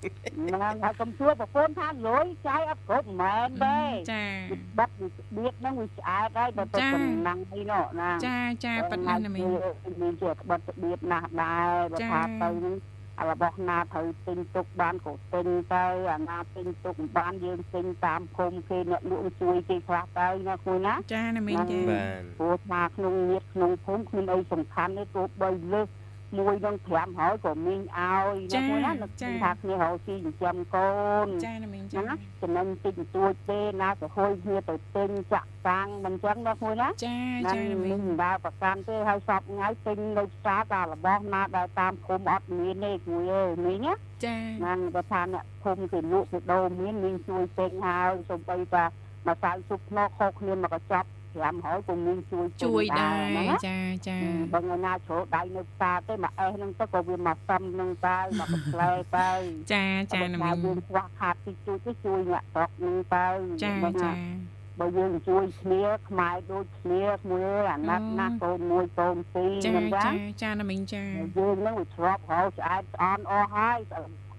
[0.05, 3.79] លហ្នឹងហើយកុំទួប្រពន្ធថាលុយចាយអត់គ្រប់មែនទេ
[4.13, 9.47] ចាវាបាត់វាស្បៀតហ្នឹងវាឆ្អែតហើយបើទៅកំណាំងអីនោះណាចាចាប៉ិតណាស់ណាមីង
[10.03, 12.75] មានជាក្បត់ស្បៀតណាស់ដែរបើចាថាទៅហ្នឹង
[13.21, 25.89] អារបស់ណាត្រូវទិញទុកបានក៏ទិញទៅអាណាទិញទុកមិនបានយើងទិញតាមភូមិគេអ្នកលក់ជួយគេខ្លះទៅណាគួយណាចាណាមីងចាបាទព្រោះថាក្នុងញាតក្នុងភូមិគ្មានអីសំខាន់ទេទោះបីលើស
[26.39, 29.11] មួយនឹង5ហើយក៏មីងឲ្យណាគួយណានឹក
[29.43, 30.93] ថាគ្នារកស៊ីចិញ្ចឹមកូ
[31.25, 37.17] នចាណាមីងចឹចាងណាចំណេញតិចបន្តួចទេណាទៅហួយគ្នាទៅទិញចាក់តាំងមិនចឹងណាគួយណាចា
[37.47, 48.85] ណាចាណាមីមីងងមិនដើរប្រកាន់ទេហើយសពថ្ងៃទិញនៅផ្សារតែរបស់ណាដែលតាមភូមិអត់មានទេគួយទេមីងណាចាណាបើថាអ្នកភូមិគេលក់គេដូរមានមីងជួយទិញហើយសូម្បីតែ
[49.29, 51.09] ម្សៅស៊ុបភ្នក់ខុសគ្នាមកកញ្ចប់
[51.41, 54.19] 500ក៏មីងជួយទិញជួយដែរណាចាចា
[54.53, 59.31] បើថ្ងៃណាជ្រោដៃនៅផ្សារទេមកអេសហ្នឹងទៅក៏វាមកសឹមហ្នឹងទៅមកបន្លែទៅ
[59.73, 63.27] ចាចាណាមីងយើងខ្វះខាតទីជួយទៅជួយអ្នកស្រុកហ្នឹងទៅ
[63.63, 64.17] ចាហ្នឹងចាណា
[64.81, 73.79] បើយើងជួយគ្នាខ្មែរដូចគ្នាមួយអាណត្តិណាស់កូនមួយកូនពីរចាមិនចឹចាងចាណាមីងចាយើងហ្នឹងវាឆ្លប់ហៅឆ្អែតស្អន់អស់ហើយ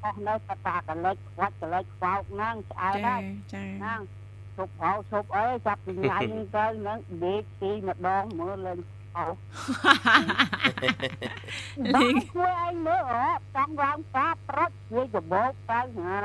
[0.04, 3.22] អស់នៅតែតាកលិចខ្វាច់កលិចខ្វោកហ្នឹងឆ្អែតចាហើយ
[3.54, 4.00] ចាហ្នឹង
[4.58, 8.80] ឈប់ហៅឈប់អីចាប់ពីថ្ងៃហ្នឹងទៅហ្នឹងដេកទីម្ដងមើលលេង
[9.18, 9.28] អោ
[11.96, 16.18] បានគួរឯងមើលអត់ចង់រងសាប្រុចវាកបោកទៅណា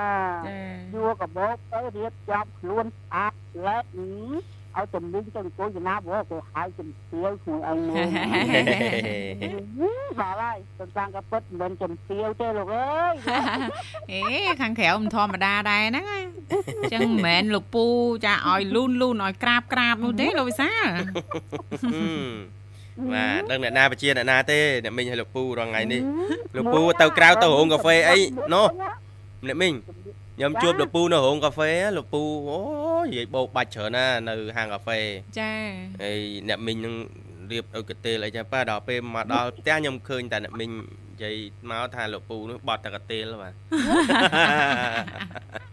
[0.49, 0.61] ចា
[0.95, 3.33] យួរកបោកទៅរៀបចំខ្លួនស្អាត
[3.67, 3.85] លែក
[4.79, 8.07] ឲ្យជំនាញទៅអង្គុយចំណាព្រោះគេហៅជំទាវខ្លួនឯងមើល
[10.21, 13.14] បាទហើយទៅតាំងកពិតមិនជំទាវទេលោកអើយ
[14.12, 14.21] អេ
[14.62, 16.14] ខាងក្រៅមិនធម្មតាដែរហ្នឹងអ
[16.81, 17.87] ញ្ចឹងមិនមែនលោកពូ
[18.27, 20.88] ចាឲ្យលូនលូនឲ្យក្រាបក្រាបនោះទេលោកវិសាល
[23.12, 26.01] បាទដឹងអ្នកណាបជាអ្នកណាទេអ្នកមីងឲ្យលោកពូរងថ្ងៃនេះ
[26.57, 28.19] លោកពូទៅក្រៅទៅរោងកាហ្វេអី
[28.55, 28.67] នោះ
[29.49, 29.75] អ្នកមីង
[30.38, 32.59] ខ្ញុំជួបលោកពូនៅរោងកាហ្វេលោកពូអូ
[33.05, 34.98] និយាយបោកបាច់ច្រើនណានៅហាងកាហ្វេ
[35.38, 35.53] ចា
[36.03, 36.94] ហើយអ្នកមីងនឹង
[37.53, 40.70] រៀបឲ្យកទេលអីចឹងប៉ាដល់ពេលមកដល់ផ្ទះខ្ញុំឃើញតែអ្នកមីង
[41.22, 41.37] យាយ
[41.70, 43.55] មកថាលោកពូនោះបត់តកតេលបាទ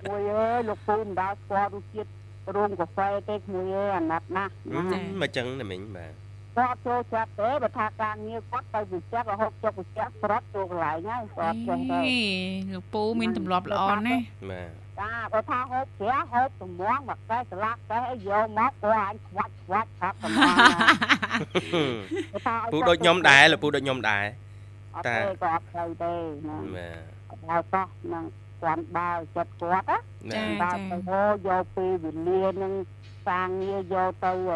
[0.09, 2.09] មួយអើយលោកពូមិនដាល់ស្គាល់រសជាតិ
[2.55, 4.81] រោងកាហ្វេទេក្មួយអើយអាណិតណាស់ណា
[5.21, 6.24] មកចឹងណាមិញបាទ
[6.57, 12.19] គាត់ចូលចិត្តទេបើថាការងារគាត់ទៅវិចិត្ររហូតចុកវិចិត្រប្រត់ចូលកន្លែងហើយគាត់ចេះទៅអេ
[12.73, 24.25] លោកពូមានទម្លាប់ល្អណាស់បាទចាបើថាហូបជ្រះហូបទំងមកកែស្លាកកែអីយកមកគាត់អញខ្វាច់ខ្វាច់ថាតំងបើថាពូដូចខ្ញុំដែរលោកពូដូចខ្ញុំដែរ
[24.95, 26.13] អត់ទេក៏អត់ទៅទេ
[26.49, 26.57] ណា
[27.49, 28.23] បាទបើតោះនឹង
[28.63, 29.97] គាត់បើចិត្តគាត់ណា
[30.35, 32.73] ចាបើទៅហូយកពីវិលានឹង
[33.27, 34.51] សាងងារយកទៅក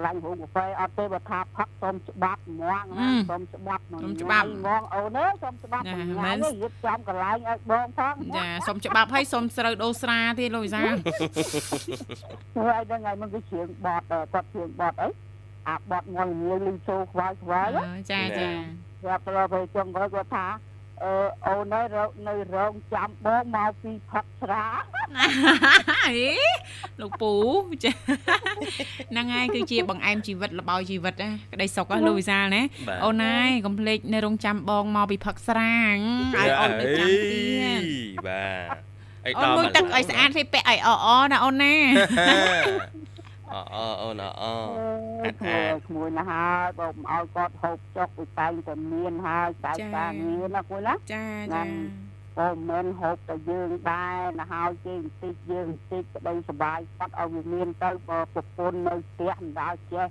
[0.00, 10.92] ន្លែងរូបកាហ្វេអត់ទេបើថាផឹកសុំច្បាប់ហ្មងណាសុំច្បាប់ហ្មងអូនអើយសុំច្បាប់ហ្មងរៀបចំកន្លែងឲ្យបងផងចាសុំច្បាប់ឲ្យសុំស្រូវដូរស្រាទៀតលោកវិសាល
[12.54, 15.08] ធ្វើឲ្យដឹងហើយមិនគឺជ្រៀងបត់គាត់ជ្រៀងបត់អី
[15.68, 17.68] អាបត់មួយមួយលីសូខ្វាយខ្វាយ
[18.12, 18.50] ចាចា
[19.04, 20.46] គាត់ទៅទៅចុងគាត់គាត់ថា
[21.04, 21.12] អឺ
[21.46, 21.80] អូននៅ
[22.28, 24.64] នៅរោងចាំបងមកពីផឹកស្រា
[26.08, 26.30] អេ
[27.00, 27.32] លោកពូ
[27.84, 27.90] ចា
[29.10, 35.96] ហ្នឹងហើយគឺជាបង្អែមជីវិតលបោជីវិតណាក្តីសុខណាលោកវិសាលណាបាទអូនណាយកុំភ្លេចនៅរងចាំបងមកពីផឹកស្រាង
[36.36, 37.42] ឲ្យអូនទៅចាំទៀ
[37.78, 37.82] ត
[38.26, 38.76] បាទ
[39.26, 41.74] អីអូនដល់មួយទឹកឲ្យស្អាតទេពាក់ឲ្យអអណាអូនណា
[43.52, 44.44] អអអូនអ
[45.38, 51.62] ក្មួយក្មួយណាហើយបងឲ្យគាត់ហូបចុកទៅតែងតែមានហើយតែការងារណាគួយណាចាចា
[52.38, 60.06] បងមិនហូបតែយើងដែរណាហើយគេបន្តិចយើងបន្តិចក្តីសុបាយគាត់ឲ្យវាមានទៅបើប្រពន្ធនៅផ្ទះមិនដល់ចេះ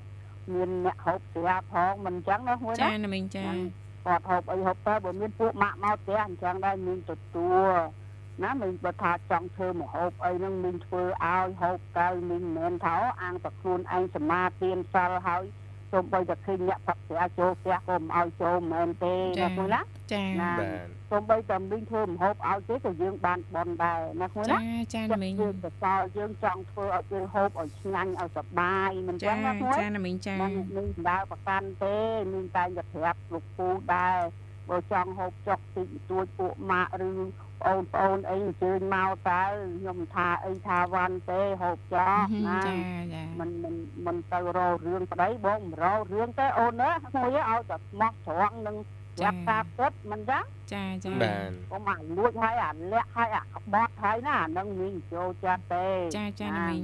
[0.53, 3.45] មានអ្នកហូបស្រាផងមិនអញ្ចឹងណាគួយចាណាណាមីងចា
[4.05, 7.71] គាត់ហូបអីហូបទៅបើមានពួកម៉ាក់មកផ្ទះអញ្ចឹងដែរមានទទួល
[8.43, 15.43] ណាមិនបើថាចង់ធ្វើមកហូបអីហ្នឹងមានធ្វើឲ្យហូបទៅមានមិនមែនថាអាងតែខ្លួនឯងសមាទានសិលហើយ
[15.91, 19.81] សូម្បីតែឃើញអ្នកផឹកស្រាចូលផ្ទះក៏មិនឲ្យចូលមិនមែនទេណាគួយណា
[20.13, 31.95] ចាណាបាទសូម្បីតែមានធ្វើម្ហូបឲ្យទេក៏យើងបានបន់ដែរណាគួយចាណាចាណាមីងយើងទៅសល់យើងចង់ធ្វើឲ្យយើងហូបឲ្យឆ្ងាញ់ឲ្យសប្បាយមិនចឹចាងណាគួយចាណាមីងចាมันមានសម្ដៅប្រកាន់ទេ
[32.33, 34.17] មានតែតែប្រាប់លោកពូដែរ
[34.69, 37.11] បើចង់ហូបចុកតិចតួចពួកម៉ាក់ឬ
[37.64, 39.42] បងប្អូនអីអញ្ជើញមកតើ
[39.76, 42.76] ខ្ញុំថាអីថាវ៉ាន់ទេហូបចោះណា ចា
[43.14, 43.74] ចា มันมัน
[44.06, 48.76] มันទៅរករឿងប្តីបងមិនរករឿងទេអូនណាមួយឲ្យតែស្មោះត្រង់នឹង
[49.18, 56.82] ប្រាប់ការពិតមិនចឹង ចាចា បាទ កុំអាលួចឲ្យអាលាក់ឲ្យអាក្បត់ហើយណាអានឹងមានចូលចិត្តទេ ចាចាណាមីង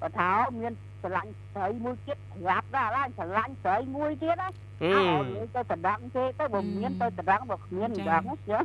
[0.00, 0.72] បើថាមាន
[1.07, 4.49] ស្រឡាញ់ស្រីមួយទៀតប្រាប់ដែរឡាស្រឡាញ់ស្រីមួយទៀតណា
[4.83, 8.63] អឺអើលើទៅតដងទេទៅបើមានទៅតដងបើគ្មានអញ្ចឹងចឹង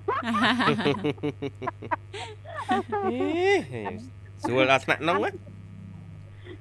[4.45, 5.31] ស្រួលដល់ថ្នាក់នោះណា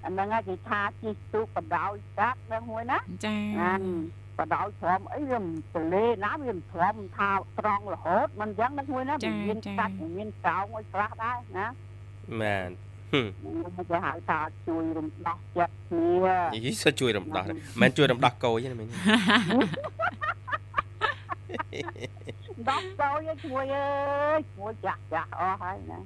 [0.06, 3.82] អាហ្នឹងគេថាជិះទូកបដោយកាត់ហ្នឹងមួយណាចាណាន
[4.40, 11.68] បដោយព្រមអីវាមិនទលេណាវាមិនព្រមថាត្រង់រហូតមិនអញ្ចឹងហ្នឹងមួយណាវាមានកាច់មានកោងឲ្យខ្លះដែរណា
[12.42, 12.91] បាទខ្ញុំ
[13.90, 18.88] គេហៅថាជួយរំដោះចិត្តគ្នាយីសិជួយរំដោះមិនមែនជួយរំដោះកូយទេមិញ
[22.70, 23.86] ដោះកោយឲ្យជួយអើ
[24.38, 25.98] យជួយចាស់ចាស់អស់ហើយណា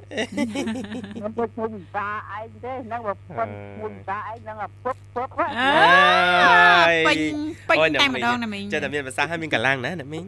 [1.14, 7.18] ខ្ញុំទៅជួយតាឯងទេហ្នឹងបើប៉ុនជួយតាឯងហ្នឹងពុបពុបហ្នឹងអើយពេញ
[7.70, 10.26] ពេញតែម្ដងណាមីងចេះតែមានភាសាហើយមានកម្លាំងណាណាមីង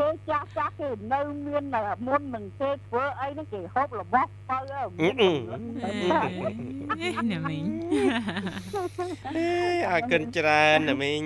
[0.00, 1.64] គេចាស់ចាស់គេនៅមាន
[2.06, 4.58] មុននឹងគេធ្វើអីហ្នឹងគេហូបរបស់ទៅ
[5.00, 5.14] មាន
[7.32, 7.64] ណាមីង
[9.90, 11.22] អើកិនច្រើនណាមីង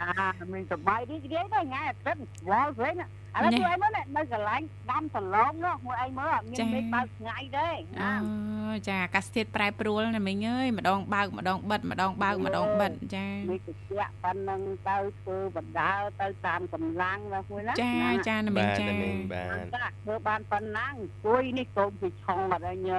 [0.00, 3.04] អាមានសបាយរីករាយដែរថ្ងៃអាទិត្យវល់វិញឥ
[3.44, 7.68] ឡូវជួយឯងមើលនៅកន្លែងដាំសឡងនោះមួយឯងមើលមានមេឃបើកថ្ងៃទេ
[8.02, 17.94] អូចាអាកាសធាតុប្រែប្រួលណាមីងអើយម្ដងបើកម្ដងបិទម្ដងបើកម្ដងបិទចាមេឃត្រជាក់ប៉ុណ្ណឹងទៅធ្វើបណ្ដើរទៅតាមកម្លាំងណាមួយណាចា
[18.28, 22.90] ចាណាមីងបាទចាណាមីងបាទចាធ្វើបានប៉ុណ្ណាអង្គុយនេះកូនគេឆុងអត់ឯង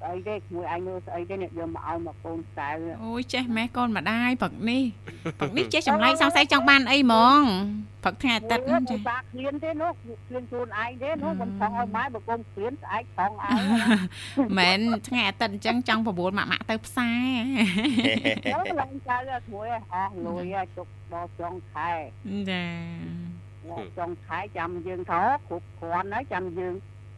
[0.00, 2.68] ស្អីទេមួយឯងមើលស្អីទេអ្នកយកមកឲ្យមកកូនសៅ
[3.04, 4.82] អូយចេះម៉េះកូនម្ដាយព្រឹកនេះ
[5.38, 7.40] ព្រឹកនេះចេះចម្លែកសង្ស័យចង់បានអីហ្មង
[8.04, 19.16] ព្រឹកថ្ងៃអាទិត្យចាចាសាឃ្លានទេនោះឃ្លានខ្លួនឯងទេនោះមិនឆុងឲ្យម៉ែបើកូនឃ្លានស្អែកឆុងឯងមែនថ្ងៃអាទិត្យអញ្ចឹងចង់ប្រមូលម៉ាក់ម៉ាក់ទៅផ្សារទៅឡើងចៅ
[19.52, 21.92] មួយអស់លុយជុកដល់ចុងខែ
[22.50, 22.64] ចា
[23.98, 26.74] ចុងខែចាំយើងថោគ្រប់គ្រាន់ហើយចាំយើង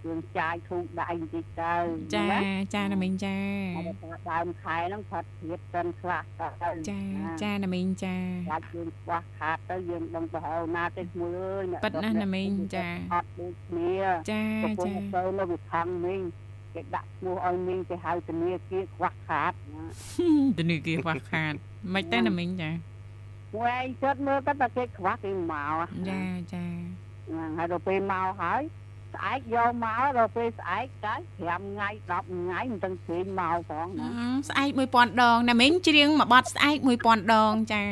[0.06, 1.74] យើងចាយធូបដៃបន្តិចទៅ
[2.14, 2.26] ចា
[2.74, 3.38] ចាណាមីងចា
[3.76, 7.00] តែថាដើមខែហ្នឹងផាត់ធៀបសិនខ្លះទៅចា
[7.42, 8.16] ចាណាមីងចា
[8.52, 13.94] បាច់យើងខ្វះខាតទៅយើងដឹងទៅហើយណាទេមួយអើយប៉ិតណាស់ណាមីងចាអត់ដូចគ្នា
[14.30, 16.22] ចាកំពុងចាទៅនៅវិខាងមីង
[16.74, 19.84] គេដាក់ឈ្មោះឲ្យមីងគេហៅធនាគារខ្វះខាតណា
[20.58, 21.54] ទៅនេះគេខ្វះខាត
[21.94, 26.20] មិនទៅណាមីងចាអមួយឯងគិតមើលគាត់តែគេខ្វះគេមកចា
[26.54, 26.64] ចា
[27.28, 28.62] ហ្នឹងហើយដល់ពេលមកហើយ
[29.14, 37.82] ស្អែកយកមកដល់ពេលស្អែកទៅ5ថ្ងៃ10ថ្ងៃមិនទាំងព្រេងមកផងណាអឺស្អែក1000ដងណាមីងច្រៀងមួយបទស្អែក1000ដងចា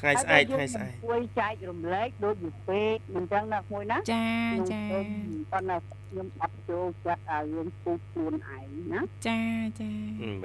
[0.00, 5.06] ថ្ងៃស្អែកថ្ងៃស្អែកមួយចែករំលែកដូចវាពេកមិនចឹងណាមួយណាចាខ្ញុំចាឃើញ
[5.52, 9.40] ប៉ុន្តែខ្ញុំអត់ចូលចិត្តឲ្យរឿងពូជខ្លួនឯងណាចា
[9.80, 9.90] ចា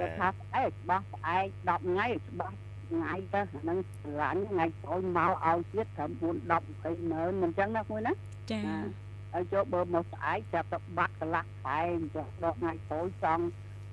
[0.00, 2.54] គេថាទស្អែកច្បាស់ស្អែក10ថ្ងៃច្បាស់
[2.90, 8.12] ថ្ងៃទៅអាហ្នឹងស្រឡាញ់ថ្ងៃក្រោយមកឲ្យទៀតត្រឹម4 10 20ម៉ឺនមិនចឹងណាមួយណា
[8.52, 8.60] ចា
[9.32, 13.44] ហើយចូលបើមកស្អែកចាប់ទៅបាត់កន្លះខែអញ្ចឹងដល់ថ្ងៃក្រោយចង់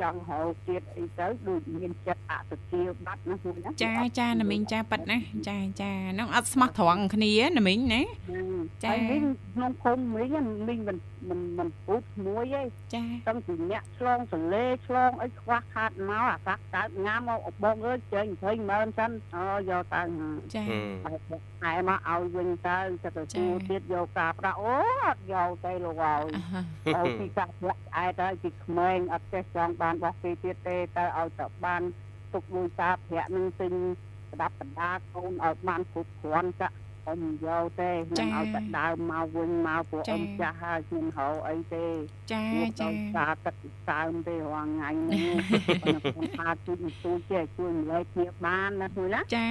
[0.02, 5.18] ចង់ហៅទៀតអីទៅដូចមានចិត្តអសទាបាត់ណាមួយណាចាចាណាមីងចាប៉ិតណា
[5.50, 8.40] ចាចាហ្នឹងអត់ស្មោះត្រង់គ្នាណាមីងណាចា
[8.84, 9.24] ចាហើយវិញ
[9.54, 10.98] ក្នុងភូមិវិញមីងមិន
[11.30, 12.62] មិនមិនពូតមួយទេ
[12.96, 20.02] ចាតាំងពីអ្នកឆ្លងសលេឆ្លងអីខ្វះខាតមកអាកាសកើតងាមមកបងអើយចេញ20ម៉ឺនសិនអើយកទៅ
[20.56, 20.64] ចា
[21.06, 21.18] ហើយ
[21.64, 24.76] ហែមកឲ្យវិញទៅទៅទៅទូទៀតយកការប្រាក់អូ
[25.06, 26.26] អត់យកទៅលោកឲ្យ
[26.96, 31.82] អ่าឲ្យពីកាក់ប្រាក់ឯទៅពីក្មេងអត់ចេះចង់បានបោះពីទៀតទេទៅឲ្យទៅបាន
[32.34, 33.74] ទុកមួយការប្រាក់នឹងទិញ
[34.32, 36.76] ប្រដាប់ប្រដាកូនឲ្យបានគ្រប់គ្រាន់ចាក់
[37.08, 41.88] អ៊ំយកទេមិនឲ្យតែដើមមកវិញមកពួកអ៊ំចាស់ហើយខ្ញុំហៅអីទេ
[42.32, 43.56] ចាចាចាសារទឹក
[43.88, 45.34] សើមទេរាល់ថ្ងៃនេះ
[45.84, 49.50] ខ្ញុំថាជួយជួយចេះជួយម្លែកគ្នាបានណាជួយណាចា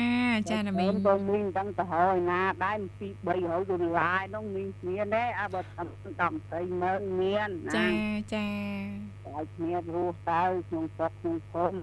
[0.50, 5.86] ចាណាមីងបងមីងដឹងទៅហើយណាដែរពី300ដុល្លារនោះមីងមានទេអើបើតាម
[6.20, 7.86] ដល់20ម៉ឺនមានណាចា
[8.34, 8.46] ចា
[9.32, 11.78] ឲ្យគ្នារស់ទៅក្នុងស្រុកក្នុងភូមិ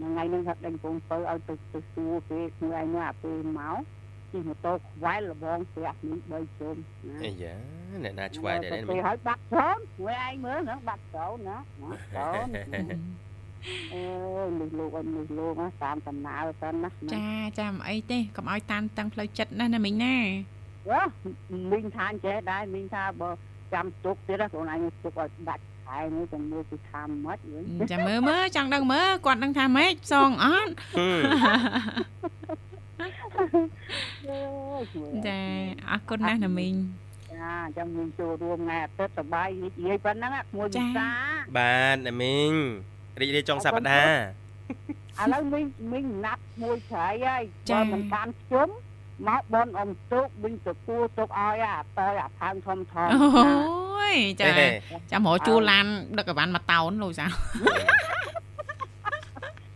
[0.00, 3.78] ថ្ងៃនេះថាដេញពងទៅឲ្យទៅទៅសួរគេថ្ងៃនេះអាពេលមក
[4.34, 6.76] ជិះម៉ូតូខ្វែលលបងស្រាប់មីង3ជុំ
[7.08, 7.54] ណាអាយ៉ា
[8.04, 12.46] អ្នកណាឆ្វែដែរទៅនេះពេលឲ្យបាត់ចូលមួយឯងមើលហ្នឹងបាត់ចូលណាណាចូល
[13.94, 17.28] អើយនេះលោកអត់នេះលោកណាតាមដំណើរសិនណាចា
[17.58, 20.16] ចាមិនអីទេកុំឲ្យតានតឹងផ្លូវចិត្តណាណាមីងណា
[20.90, 21.02] វ៉ា
[21.72, 23.30] មីងថាអញ្ចេះដែរមីងថាបើ
[23.74, 27.62] ចាំទុកទៀតណាខ្លួនឯងទុកឲ្យដាច់ខែនេះទៅមើលពីថាម៉េចវិញ
[27.92, 30.72] ចាមើលមើលចង់ដឹងមើលគាត់ដឹងថាម៉េចសងអត់
[35.26, 35.38] ចា
[35.90, 36.74] អរគុណណាស់ណាមីង
[37.32, 41.08] ចាចាំមីងចូលរួមថ្ងៃអាទិត្យសប្បាយរីករាយប៉ុណ្ណឹងមួយចាវិសា
[41.58, 42.50] បាទណាមីង
[43.20, 48.68] រីករាយចុងសប្តាហ៍ឥឡូវមីងមីងណាត់មួយច្រៃហើយបើមិនបានជុំ
[49.28, 54.46] មកបនអមទុកវិញទៅគួទុកឲ្យអាតើអាផាងធំធំអូយចា
[55.12, 55.86] ចាំរកជួលឡាន
[56.18, 57.26] ដឹកអីវ៉ាន់មួយតោនលោកសា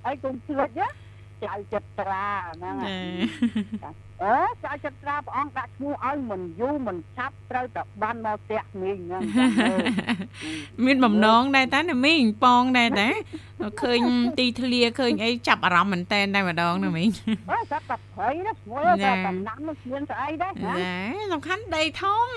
[0.04, 0.88] ហើយកុំភ្លេចណា
[1.44, 3.90] ចៅចិត្តត្រាហ្នឹងចា
[4.24, 9.78] អើចៅចិត្តត្រាព្រះអង្គដាក់ឈ្មោះឲ្យមិនយូរមិនឆាប់ត្រូវតែបានមកផ្ទះមីងហ្នឹងចាំមើល
[10.86, 13.08] មានបំណងដែរតាណាមីងប៉ងដែរតា
[13.82, 14.00] ឃើញ
[14.38, 17.08] ទីធ្លាឃើញអីចាប់អារម្មណ៍មែនតែនតែម្ដងណាមីង
[17.50, 20.94] អើសាប់តែព្រៃណាឈ្មោះចាតែតំណាំនោះគ្មានស្អីដែរណាចា
[21.32, 22.28] សំខាន់ដីធំ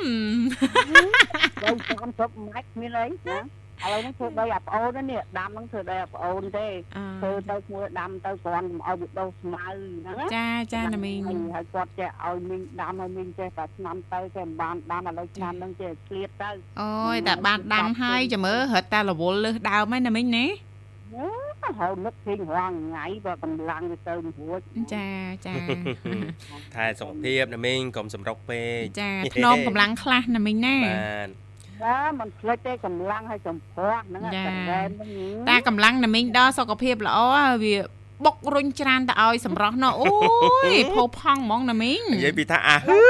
[1.64, 1.80] ដល់
[2.12, 3.40] 30ម៉ែត្រគ្មានអីណា
[3.84, 6.68] ឥឡូវនេះធ្វើដីអាប្អូននេះដាំហ្នឹងធ្វើដីអាប្អូនទេ
[6.98, 11.20] អធ្វើទៅឈ្មោះដាំទៅគ្រាន់កុំឲ្យវាដុះស្មៅហ្នឹងណាចាចាណាមីង
[11.56, 16.52] ហើយគាត់ចេះឲ្យមីងដាំឲ្យមីងចេះតែឆ្នាំទៅចេះមិនបានដាំឥឡូវឆ្នាំហ្នឹងចេះឆ្លៀតទៅ
[16.82, 20.46] អូយតែបានដាំហើយចាំមើលរត់តែរវល់លើសដើមហើយណាមីងណា
[21.80, 24.62] ហើយនឹកឃើញរាល់ថ្ងៃបើកម្លាំងវាទៅមិនរួច
[24.96, 25.10] ចា
[25.48, 25.54] ចា
[26.76, 31.30] ថែសុខភាពណាមីងកុំសម្រុកពេកចាភ្នំកម្លាំងខ្លះណាមីងណាបាទ
[31.84, 35.06] ណាមិនភ្លេចទេកម្លាំងឲ្យចំព្រោះហ្នឹងចាតែរ៉ែមហ្នឹ
[35.44, 37.20] ងតែកម្លាំងណាមីងដល់សុខភាពល្អ
[37.64, 37.76] វា
[38.26, 40.10] បុករុញច្រានទៅឲ្យសម្រស់ណោះអូ
[40.76, 43.02] យផោផង់ហ្មងណាមីងនិយាយពីថាអាហឺ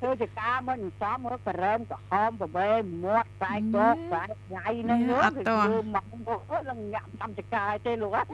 [0.00, 2.70] ធ្វើចការមិនចំមើលការ៉ែមក្រហមប្រវេ
[3.04, 4.24] មាត់ខ្សែកកខ្សែ
[4.54, 6.40] ញ៉ៃហ្នឹងមើលមកមក
[6.70, 8.24] ឡើងញាក់តាមចការទេលោក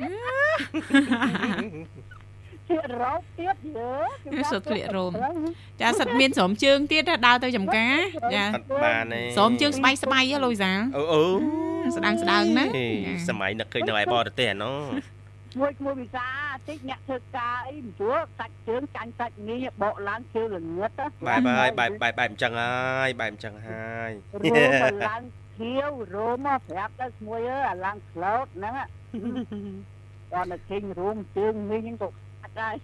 [2.69, 3.57] ហ៎ជារោគទៀត
[4.35, 5.13] យើសុទ្ធក្លៀករោម
[5.81, 7.97] ចាសិតមានស្រោមជើងទៀតដើរទៅចំការ
[8.35, 11.23] ចាអត់បានទេស្រោមជើងស្បៃស្បៃហ៎លុយសាអូអូ
[11.97, 12.89] ស្ដាងស្ដាងណាហេ
[13.29, 14.81] សម័យនឹកឃើញនៅឯបរទេសអានោះ
[15.61, 16.29] មួយមួយវិសា
[16.69, 20.91] តិចអ្នកធ្វើការអីមិនស្រួលសាច់ជើងចាញ់សាច់ងាយបកឡើងជើងល្ងឹត
[21.27, 24.11] បែបហើយបែបបែបបែបអញ្ចឹងហើយបែបអញ្ចឹងហើយ
[24.43, 25.23] រួមមកឡើង
[25.59, 28.75] ខៀវរួមមកប្រាប់ទៅស្មួយអើអាឡើងក្លោតហ្នឹង
[30.33, 32.24] គាត់ទៅឃើញរួមជើងមីងហ្នឹងក៏អត់
[32.61, 32.75] ដែរ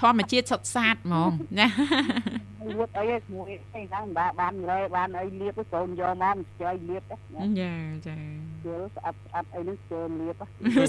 [0.00, 1.30] ធម្មជាតិសុទ្ធសាធហ្មង
[1.60, 1.68] ណា
[2.68, 7.16] លៀបអីស្មួយអីហ្នឹងបានបានលេបានអីលៀបកូនយកមកមិនចៃលៀបចា
[8.06, 8.16] ចា
[8.66, 10.42] ជើស្អិតស្អិតអីហ្នឹងជើលៀប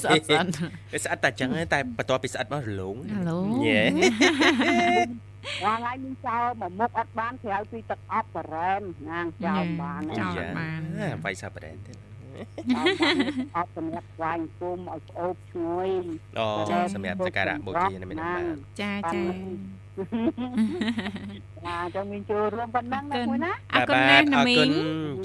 [0.04, 0.50] ស្អត់ស្អត់
[0.94, 10.80] វាស្អិតតែអញ្ចឹងទេតែបន្ទាប់ពីស្អិតមករលោងហៅឡូយេថ្ងៃថ្ងៃនេះចោលមកមុខអត់បានក្រៅពីទឹកអប់ការ៉ែមណាងចោលបានចោលបាន
[11.26, 12.13] វាយសាប្រែនទេ
[13.56, 15.90] អអត់សម្រាប់ស្វាយគុំឲ្យស្អូបឈ្ងុយ
[16.40, 16.46] អូ
[16.96, 18.44] សម្រាប់សក្ការៈបូជាណាមែនទេបាទ
[18.82, 19.22] ចាចា
[21.68, 24.72] ណាចាំមានចូលរួមប៉ុណ្ណឹងណាមួយណាអរគុណណាស់ណាអរមីគុណង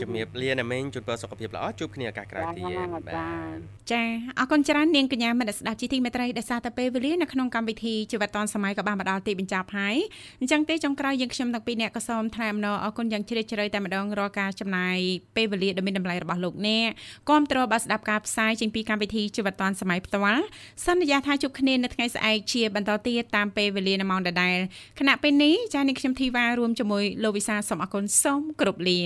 [0.00, 3.58] ជំរាបលាណាមីងជូនពរសុខភាពល្អជួបគ្នាឱកាសក្រោយទៀតបាទ
[3.92, 4.02] ចា
[4.38, 9.96] អរគុណច្រើននាងកញ្ញាមិត្តស្ដាប់ជីទីមេត្រីដែលសារតែពេលវេលានៅក្នុងកម្មវិធីជីវិតឌွန်សម័យក៏បានមកដល់ទីបញ្ចប់ហើយ
[10.40, 14.98] អញ្ចឹងទេចុងក្រោយយើងខ្ញុំទាំងពីរអ្នកក៏សូមថ្លែងអំណរអរគុណយ៉ាងជ្រាលជ្រៅតែម្ដងរាល់ការចំណាយ
[15.36, 16.88] ពេលវេលាដ៏មានតម្លៃរបស់លោកអ្នក
[17.30, 20.42] គាំទ្របាទស្ដាប់ការផ្សាយចេញពីកម្មវិធីជីវិតឌွန်សម័យផ្ទាល់
[20.86, 24.56] សន្យាថាជួបគ្នានៅថ្ងៃស្អែកជាបន្តទៀតតាមពេលវេលានៅម៉ោងដដែល
[24.98, 29.00] ខណៈពេលនេះចា៎នាងខ្ញុំធីវ៉ារួមជាមួយលោកវិសាលសូមអរគុណសូមគោរពលា